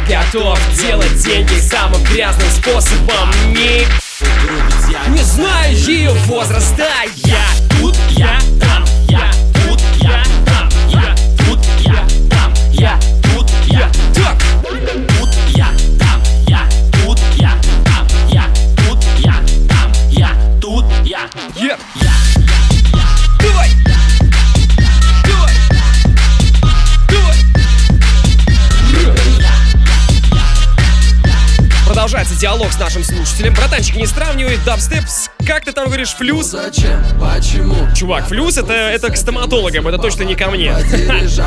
[0.08, 3.30] Готов делать деньги самым грязным способом.
[3.48, 3.86] Не,
[5.08, 5.76] не знаю.
[5.76, 6.86] ее возраста
[32.60, 33.54] диалог с нашим слушателем.
[33.54, 36.50] Братанчик, не сравнивай дабстеп с, как ты там говоришь, флюс?
[36.50, 37.02] Зачем?
[37.18, 37.74] Почему?
[37.96, 40.74] Чувак, флюс это, это к стоматологам, это точно не ко мне.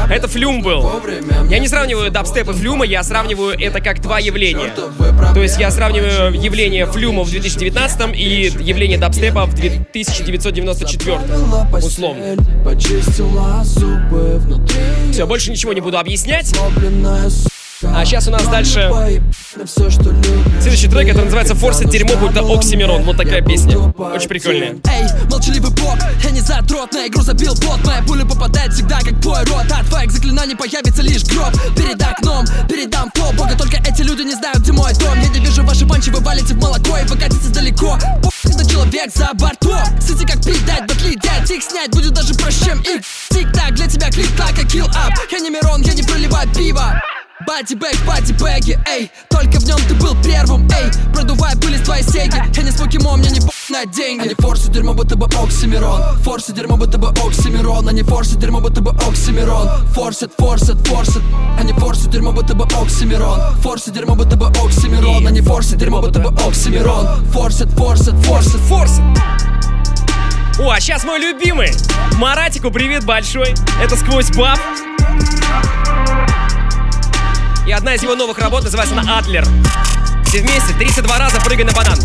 [0.10, 1.02] Это флюм был.
[1.50, 4.74] Я не сравниваю дабстеп и флюма, я сравниваю это как два явления.
[5.34, 11.20] То есть я сравниваю явление флюма в 2019 и явление дабстепа в 1994.
[11.84, 12.24] Условно.
[15.12, 16.54] Все, больше ничего не буду объяснять.
[17.96, 18.92] А сейчас у нас дальше
[20.60, 23.04] следующий трек, который называется «Форсит дерьмо, будто Оксимирон».
[23.04, 23.78] Вот такая песня.
[23.78, 24.76] Очень прикольная.
[24.86, 29.22] Эй, молчаливый поп, я не задрот На игру забил бот, моя пуля попадает всегда как
[29.22, 31.54] твой рот От твоих заклинаний появится лишь гроб.
[31.76, 35.20] Перед окном, передам то Бога, только эти люди не знают, где мой дом.
[35.22, 37.98] Я не вижу ваши панчи, вы валите в молоко И вы катитесь далеко
[38.42, 39.86] Когда человек за бортом.
[40.02, 43.88] Сыти как пить дать, батли дать Тик снять будет даже проще, чем их Тик-так, для
[43.88, 47.00] тебя клик-так, kill up Я не Мирон, я не проливаю пиво
[47.48, 49.12] Бати бэк, бати бэги, эй.
[49.30, 50.92] Только в нем ты был первым, эй.
[51.14, 54.24] Продувай пыль из твоей сеги Я не с покемон, мне не по на деньги.
[54.24, 56.18] Они форсы дерьмо, будто бы Оксимирон.
[56.24, 57.88] Форсы дерьмо, будто бы Оксимирон.
[57.88, 59.68] Они форсы дерьмо, будто бы Оксимирон.
[59.94, 61.22] Форсит, форсит, форсит
[61.60, 63.40] Они форсы дерьмо, будто бы Оксимирон.
[63.62, 65.26] Форсы дерьмо, будто бы Оксимирон.
[65.26, 67.26] Они форсы дерьмо, будто бы Оксимирон.
[67.32, 69.02] Форсит, форсит, форсит, форсит
[70.60, 71.72] О, а сейчас мой любимый.
[72.18, 73.56] Маратику привет большой.
[73.82, 74.60] Это «Сквозь баб».
[77.66, 79.46] И одна из его новых работ называется она «Адлер».
[80.34, 81.96] Все вместе 32 раза прыгай на банан.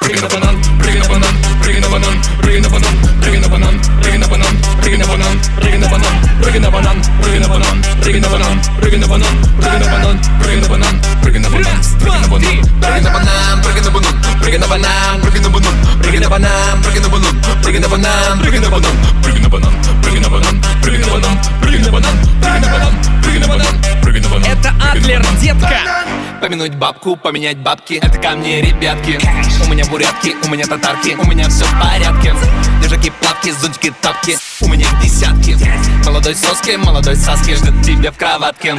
[0.00, 3.80] Прыгай на банан, прыгай на банан, прыгай на банан, прыгай на банан, прыгай на банан,
[4.02, 8.60] прыгай на банан, прыгай на банан, прыгай на банан, прыгай на банан, прыгай на банан,
[8.80, 11.80] прыгай на банан, прыгай на банан, прыгай на банан, прыгай на банан, прыгай на банан,
[12.02, 15.74] прыгай на банан, Прыгай на банан, прыгай на банан Прыгай на банан, прыгай на банан
[16.02, 19.74] Прыгай на банан, прыгай на банан Прыгай на банан, прыгай на банан Прыгай на банан,
[19.82, 23.80] прыгай на банан, прыгай на банан, прыгай на банан, прыгай на банан, прыгай на банан,
[24.02, 24.44] прыгай на банан.
[24.44, 26.35] Это Адлер, детка.
[26.46, 29.18] Помянуть бабку, поменять бабки Это ко мне, ребятки
[29.66, 32.36] У меня бурятки, у меня татарки У меня все в порядке
[32.80, 35.58] Лежаки, плавки, зонтики, тапки У меня десятки
[36.04, 38.76] Молодой соски, молодой саски Ждет тебя в кроватке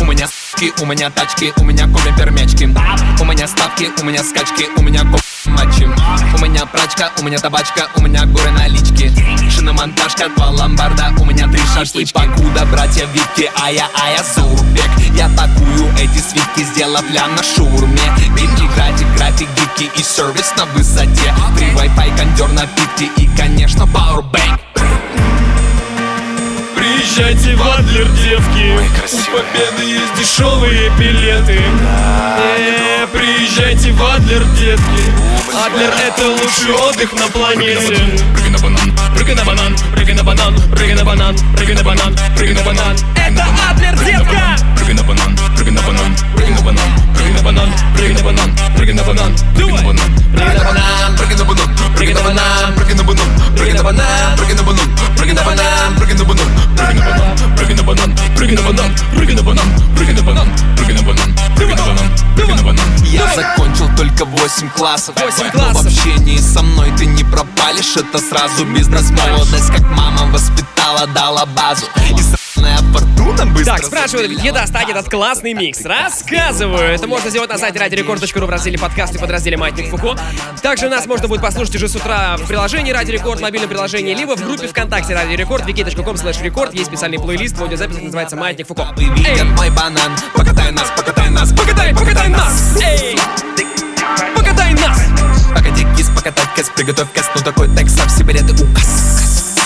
[0.00, 2.64] У меня ски, у меня тачки У меня коми пермячки
[3.20, 5.88] У меня ставки, у меня скачки У меня коп матчи
[6.34, 9.12] У меня прачка, у меня табачка У меня горы налички
[9.50, 15.90] Шиномонтажка, два ломбарда У меня три шашлычки Покуда, братья Витки, ая, ая, Сурбек Я такую
[15.98, 18.00] эти свитки, сделав ля на шурме.
[18.36, 21.34] Битки, график, график, гибкий и сервис на высоте.
[21.56, 24.60] Три Wi-Fi, кондер, напитки и, конечно, Powerbank.
[26.76, 28.78] Приезжайте в Адлер, девки.
[28.78, 31.60] У Победы есть дешевые билеты.
[32.38, 35.04] Э, Приезжайте в Адлер, детки.
[35.66, 37.98] Адлер это лучший отдых на планете.
[38.34, 42.16] Прыгай на банан, Прыгай на банан, прыгай на банан, прыгай на банан, прыгай на банан,
[42.36, 42.96] прыгай на банан.
[43.16, 43.96] Это Адлер,
[64.90, 65.14] 8 классов.
[65.16, 65.86] Но в классов.
[65.86, 71.86] общении со мной ты не пропалишь, это сразу бизнес молодость, как мама воспитала, дала базу.
[72.10, 75.84] И сраная фортуна быстро Так, спрашивают, где достать этот классный микс?
[75.84, 76.92] Рассказываю.
[76.92, 80.16] Это можно сделать на сайте radiorecord.ru в разделе подкасты в подразделе Маятник Фуко.
[80.60, 84.36] Также нас можно будет послушать уже с утра в приложении Радио Рекорд, мобильном приложении, либо
[84.36, 86.74] в группе ВКонтакте Радио Рекорд, vk.com slash record.
[86.74, 88.88] Есть специальный плейлист, в аудиозаписи называется Маятник Фуко.
[88.96, 92.76] Видят мой банан, покатай нас, покатай нас, Покатай, покатай нас!
[92.82, 93.16] Эй!
[96.20, 99.56] Покатать кэс, приготовь кэс, ну такой текст сам себе ряды указ.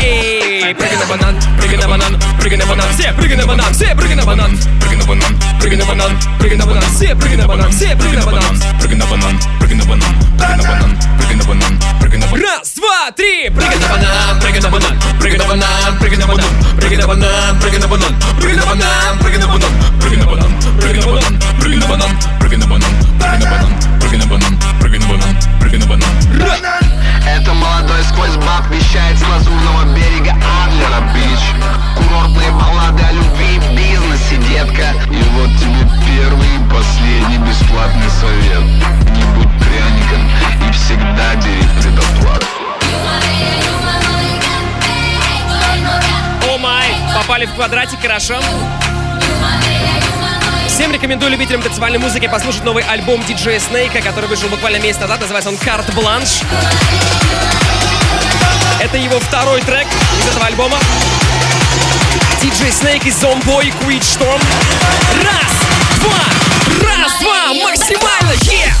[0.00, 0.74] Эй!
[0.74, 4.16] Прыгай на банан, прыгай на банан, прыгай на банан, все, прыгай на банан, все, прыгай
[4.16, 7.70] на банан, Прыгай на банан, прыгай на банан, прыгай на банан, все, прыгай на банан,
[7.70, 8.58] все, прыгай на банан.
[8.80, 12.42] прыгай на банан, прыгай на банан, прыгай на банан, прыгай на банан, прыгай на банан.
[12.42, 16.50] Раз, два, три, Прыгай на банан, прыгай на банан, прыгай на банан, прыгай на банан,
[16.78, 20.52] прыгай на банан, прыгай на банан, прыгай на банан, прыгай на банан, прыгай на банан,
[20.80, 22.90] прыгай на банан, прыгай на банан, прыгай на банан,
[23.20, 24.58] прыгай на банан, прыгай на банан,
[24.94, 26.06] прыгай на банан, прыгай на банан.
[27.26, 31.40] Это молодой сквозь баб вещает с лазурного берега Адлера Бич
[31.96, 38.62] Курортные баллады о любви и бизнесе, детка И вот тебе первый и последний бесплатный совет
[39.16, 40.28] Не будь пряником
[40.68, 42.46] и всегда бери предоплату
[46.52, 46.88] О май!
[47.14, 48.38] Попали в квадратик, хорошо.
[50.74, 55.20] Всем рекомендую любителям танцевальной музыки послушать новый альбом диджея Снейка, который вышел буквально месяц назад.
[55.20, 56.40] Называется он «Карт Бланш».
[58.80, 59.86] Это его второй трек
[60.18, 60.76] из этого альбома.
[62.42, 64.42] Диджей Снейк и Зомбой Quit Storm.
[65.22, 65.52] Раз,
[66.00, 68.32] два, раз, два, максимально!
[68.42, 68.73] Yeah!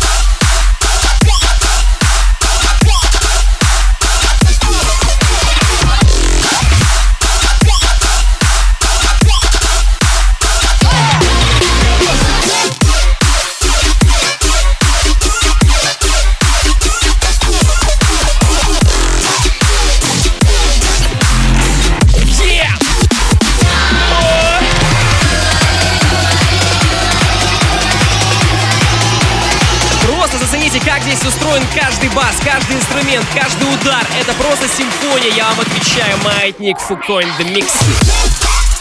[31.14, 34.04] Здесь устроен каждый бас, каждый инструмент, каждый удар.
[34.18, 36.16] Это просто симфония, я вам отвечаю.
[36.24, 38.73] Маятник Фуко in the mix.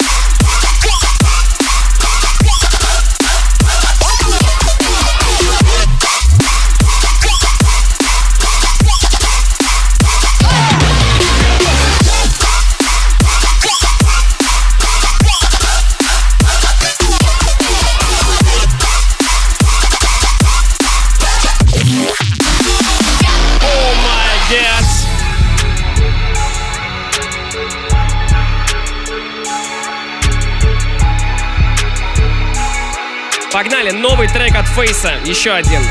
[33.83, 35.81] Погнали, новый трек от Фейса, еще один.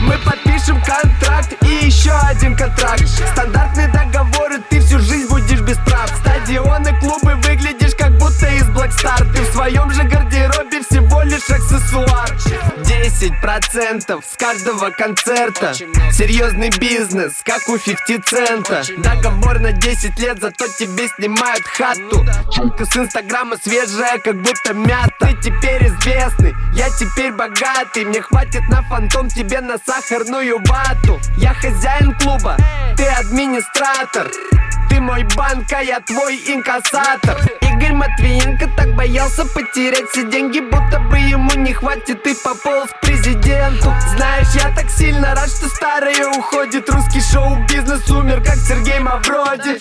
[0.00, 3.06] Мы подпишем контракт и еще один контракт.
[3.32, 6.08] Стандартный договор, и ты всю жизнь будешь без прав.
[6.20, 9.18] Стадионы, клубы, выглядишь как будто из Black Star.
[9.32, 10.29] Ты в своем же аксессуар
[13.20, 15.74] 10% с каждого концерта.
[16.10, 18.82] Серьезный бизнес, как у 50 цента.
[18.96, 22.24] Договор на 10 лет, зато тебе снимают хату.
[22.50, 25.10] Чулка с инстаграма свежая, как будто мята.
[25.20, 28.06] Ты теперь известный, я теперь богатый.
[28.06, 31.20] Мне хватит на фантом, тебе на сахарную вату.
[31.36, 32.56] Я хозяин клуба,
[32.96, 34.30] ты администратор
[34.90, 37.38] Ты мой банк, а я твой инкассатор.
[37.62, 43.00] Игорь Матвиенко так боялся потерять все деньги Будто бы ему не хватит и пополз к
[43.00, 43.94] президенту.
[44.16, 46.90] Знаешь, я так сильно рад, что старое уходит.
[46.90, 49.78] Русский шоу-бизнес умер, как Сергей Мавроди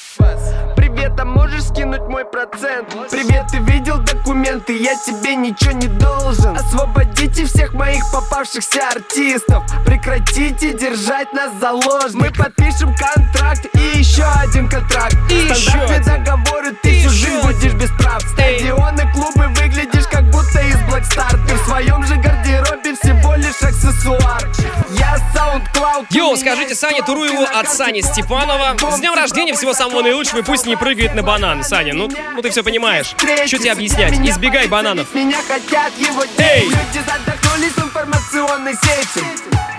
[1.00, 2.90] Привет, а можешь скинуть мой процент?
[3.10, 4.78] Привет, ты видел документы?
[4.78, 6.58] Я тебе ничего не должен.
[6.58, 9.64] Освободите всех моих попавшихся артистов.
[9.86, 15.16] Прекратите держать нас заложников Мы подпишем контракт и еще один контракт.
[15.32, 18.22] И Стандартные еще договоры, ты И всю жизнь будешь без прав.
[18.22, 21.32] Стадионы, клубы, выглядишь как будто из Black Star.
[21.48, 24.50] Ты в своем же гардеробе всего лишь аксессуар
[24.92, 28.76] Я SoundCloud Йоу, скажите Сане Туруеву от Сани Степанова.
[28.92, 31.64] С днем рождения, всего самого наилучшего, и пусть не прыгает на банан.
[31.64, 33.16] Саня, ну, ну ты все понимаешь.
[33.46, 34.14] Что тебе объяснять?
[34.20, 35.14] Избегай бананов.
[35.14, 36.66] Меня хотят его Эй!
[36.66, 39.26] Люди задохнулись в информационной сети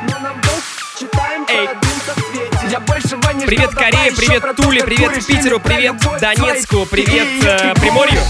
[0.02, 0.40] Но нам
[0.98, 1.68] читаем Эй.
[3.46, 8.20] Привет Корее, привет Туле, привет Питеру, привет Донецку, привет э, Приморью.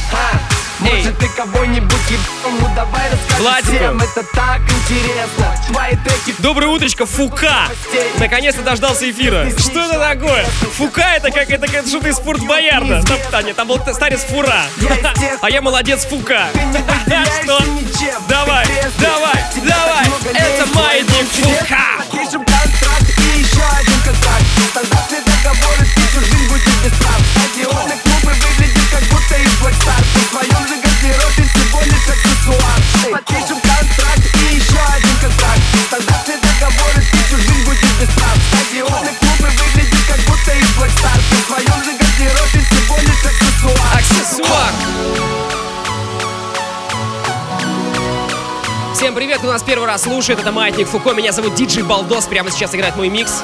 [0.81, 7.05] Может ты кого-нибудь ебал, ну давай расскажи всем, это так интересно Твои треки Доброе утречко,
[7.05, 7.69] Фука!
[8.19, 9.49] Наконец-то дождался эфира.
[9.59, 10.45] Что это такое?
[10.79, 13.03] Фука это как это как что-то из Фурт Боярда.
[13.03, 14.63] Там, а, нет, там был старец Фура.
[15.43, 16.49] А я молодец Фука.
[17.43, 17.63] Что?
[18.29, 18.67] Давай,
[18.99, 20.07] давай, давай!
[20.35, 21.81] Это маятник Фука!
[21.99, 27.95] Подпишем контракт и еще один контракт Стандартные договоры, ты всю жизнь будешь без прав Стадионы,
[28.03, 32.01] клубы выглядишь как будто из Black Star Ты в своем же гардеробе всего лишь
[33.11, 35.61] Подпишем контракт и еще один контракт.
[35.87, 38.37] Стандартные договоры, ты всю жизнь будешь без прав.
[38.51, 43.25] Стадионы, клубы выглядишь как будто из Black Star Ты в своем же гардеробе всего лишь
[43.25, 43.99] аксессуар.
[43.99, 44.73] Аксессуар!
[48.95, 52.51] Всем привет, кто нас первый раз слушает, это Маятник Фуко, меня зовут Диджей Балдос, прямо
[52.51, 53.43] сейчас играет мой микс.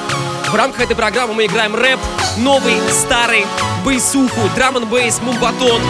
[0.49, 1.99] В рамках этой программы мы играем рэп,
[2.37, 3.45] новый, старый,
[3.85, 5.81] бейсуху, драм н бейс, мумбатон.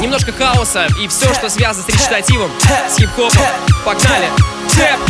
[0.00, 2.50] Немножко хаоса и все, что связано с речитативом,
[2.88, 3.42] с хип-хопом.
[3.84, 4.28] Погнали!
[4.72, 5.00] Тэп!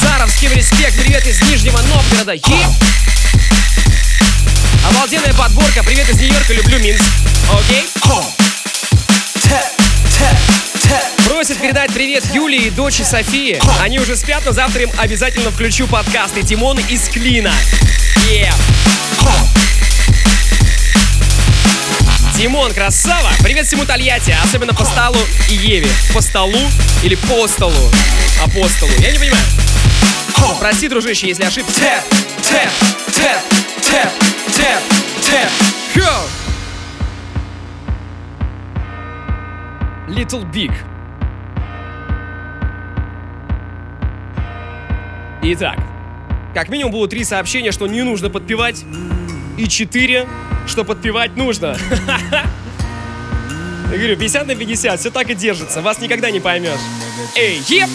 [0.00, 2.32] Саровским респект, привет из Нижнего Новгорода.
[2.32, 3.11] Е!
[4.94, 7.02] Обалденная подборка, привет из Нью-Йорка, люблю Минск.
[7.50, 7.88] Окей?
[11.26, 13.58] Просит передать привет Юлии и дочери Софии.
[13.80, 17.52] Они уже спят, но завтра им обязательно включу подкасты Тимон из Клина.
[18.28, 18.52] Yeah.
[22.36, 23.30] Тимон, красава!
[23.42, 25.18] Привет всему Тольятти, особенно по столу
[25.48, 25.88] и Еве.
[26.12, 26.60] По столу
[27.02, 27.90] или по столу?
[28.44, 28.92] Апостолу.
[28.98, 29.44] Я не понимаю.
[30.60, 31.72] Прости, дружище, если ошибся.
[31.72, 32.04] Тэп,
[32.42, 32.70] тэп,
[33.14, 33.40] тэп,
[33.90, 34.82] тэп, тэп,
[35.24, 35.50] тэп.
[35.94, 36.10] Хо!
[40.08, 40.72] Little Big.
[45.42, 45.78] Итак,
[46.54, 48.84] как минимум было три сообщения, что не нужно подпевать,
[49.58, 50.28] и четыре,
[50.66, 51.76] что подпевать нужно.
[53.90, 56.80] Я говорю, 50 на 50, все так и держится, вас никогда не поймешь.
[57.36, 57.90] Эй, еп!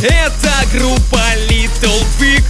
[0.00, 1.18] Это группа
[1.48, 2.44] Little Big.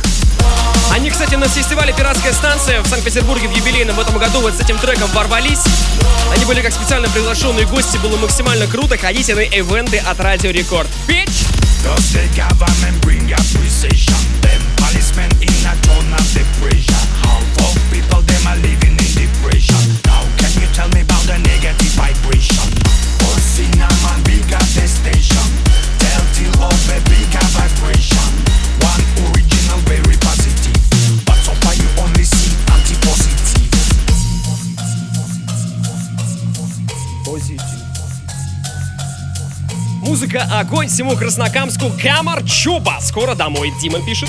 [0.93, 4.61] Они, кстати, на фестивале «Пиратская станция» в Санкт-Петербурге в юбилейном в этом году вот с
[4.61, 5.63] этим треком ворвались.
[6.31, 8.99] Они были как специально приглашенные гости, было максимально круто.
[8.99, 10.89] Ходите на ивенты от Радио Рекорд.
[21.39, 22.71] Negative vibration
[23.27, 25.68] Or cinnamon bigger the
[40.39, 42.99] Музыка огонь всему Краснокамску Камарчуба.
[43.01, 44.29] Скоро домой, Дима пишет.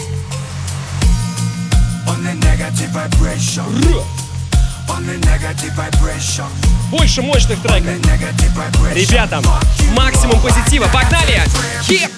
[6.90, 7.94] Больше мощных треков.
[8.96, 9.42] Ребята,
[9.94, 10.88] максимум позитива.
[10.88, 11.44] Погнали!
[11.84, 12.10] Хип!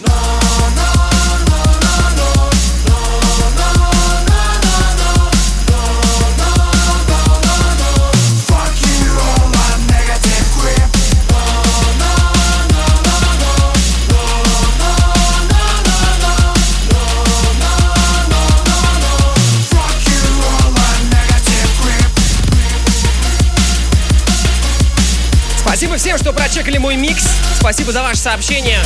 [26.12, 27.24] Всем, что прочекали мой микс.
[27.58, 28.80] Спасибо за ваше сообщение.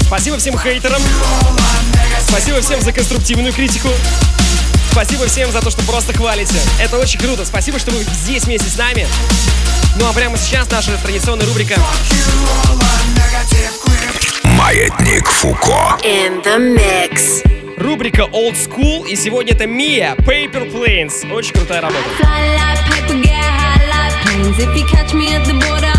[0.00, 1.00] Спасибо всем хейтерам.
[2.26, 3.88] Спасибо всем за конструктивную критику.
[4.90, 6.56] Спасибо всем за то, что просто хвалите.
[6.80, 7.44] Это очень круто.
[7.44, 9.06] Спасибо, что вы здесь вместе с нами.
[9.96, 11.76] Ну а прямо сейчас наша традиционная рубрика
[14.42, 15.98] Маятник Фуко.
[16.02, 17.46] In the mix.
[17.78, 21.32] Рубрика Old School, и сегодня это Мия, Paper Planes.
[21.32, 23.29] Очень крутая работа.
[24.42, 25.89] If you catch me at the border,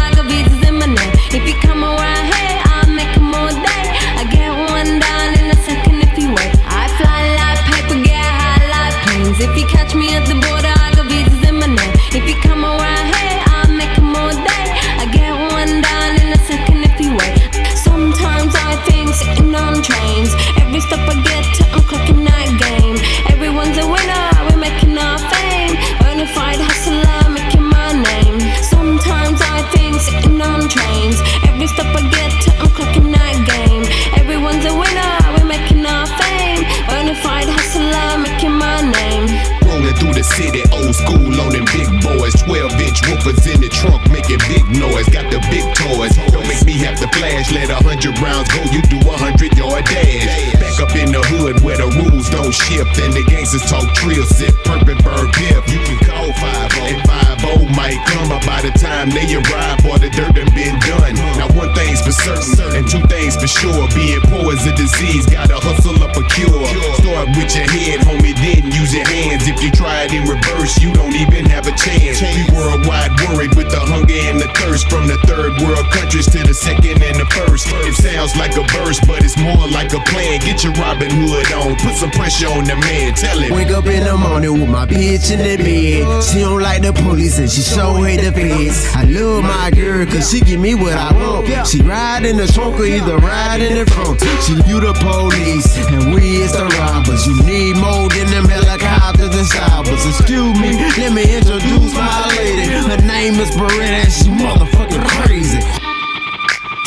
[81.41, 83.13] Hood on, put some pressure on the man.
[83.15, 83.53] Tell him.
[83.53, 86.23] Wake up in the morning with my bitch in the bed.
[86.23, 88.93] She don't like the police and she so hate the feds.
[88.93, 91.67] I love my girl cause she give me what I want.
[91.67, 94.21] She ride in the trunk or either ride in the front.
[94.45, 97.25] She you the police and we is the robbers.
[97.25, 100.05] You need more than them helicopters and stoppers.
[100.05, 102.69] Excuse me, let me introduce my lady.
[102.69, 105.60] Her name is Beretta and she motherfucking crazy.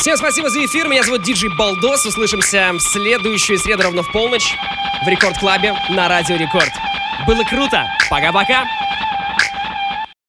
[0.05, 0.87] Всем спасибо за эфир.
[0.87, 2.05] Меня зовут Диджей Балдос.
[2.05, 4.55] Услышимся в следующую среду ровно в полночь
[5.03, 6.71] в Рекорд Клабе на Радио Рекорд.
[7.25, 7.87] Было круто.
[8.07, 8.65] Пока-пока.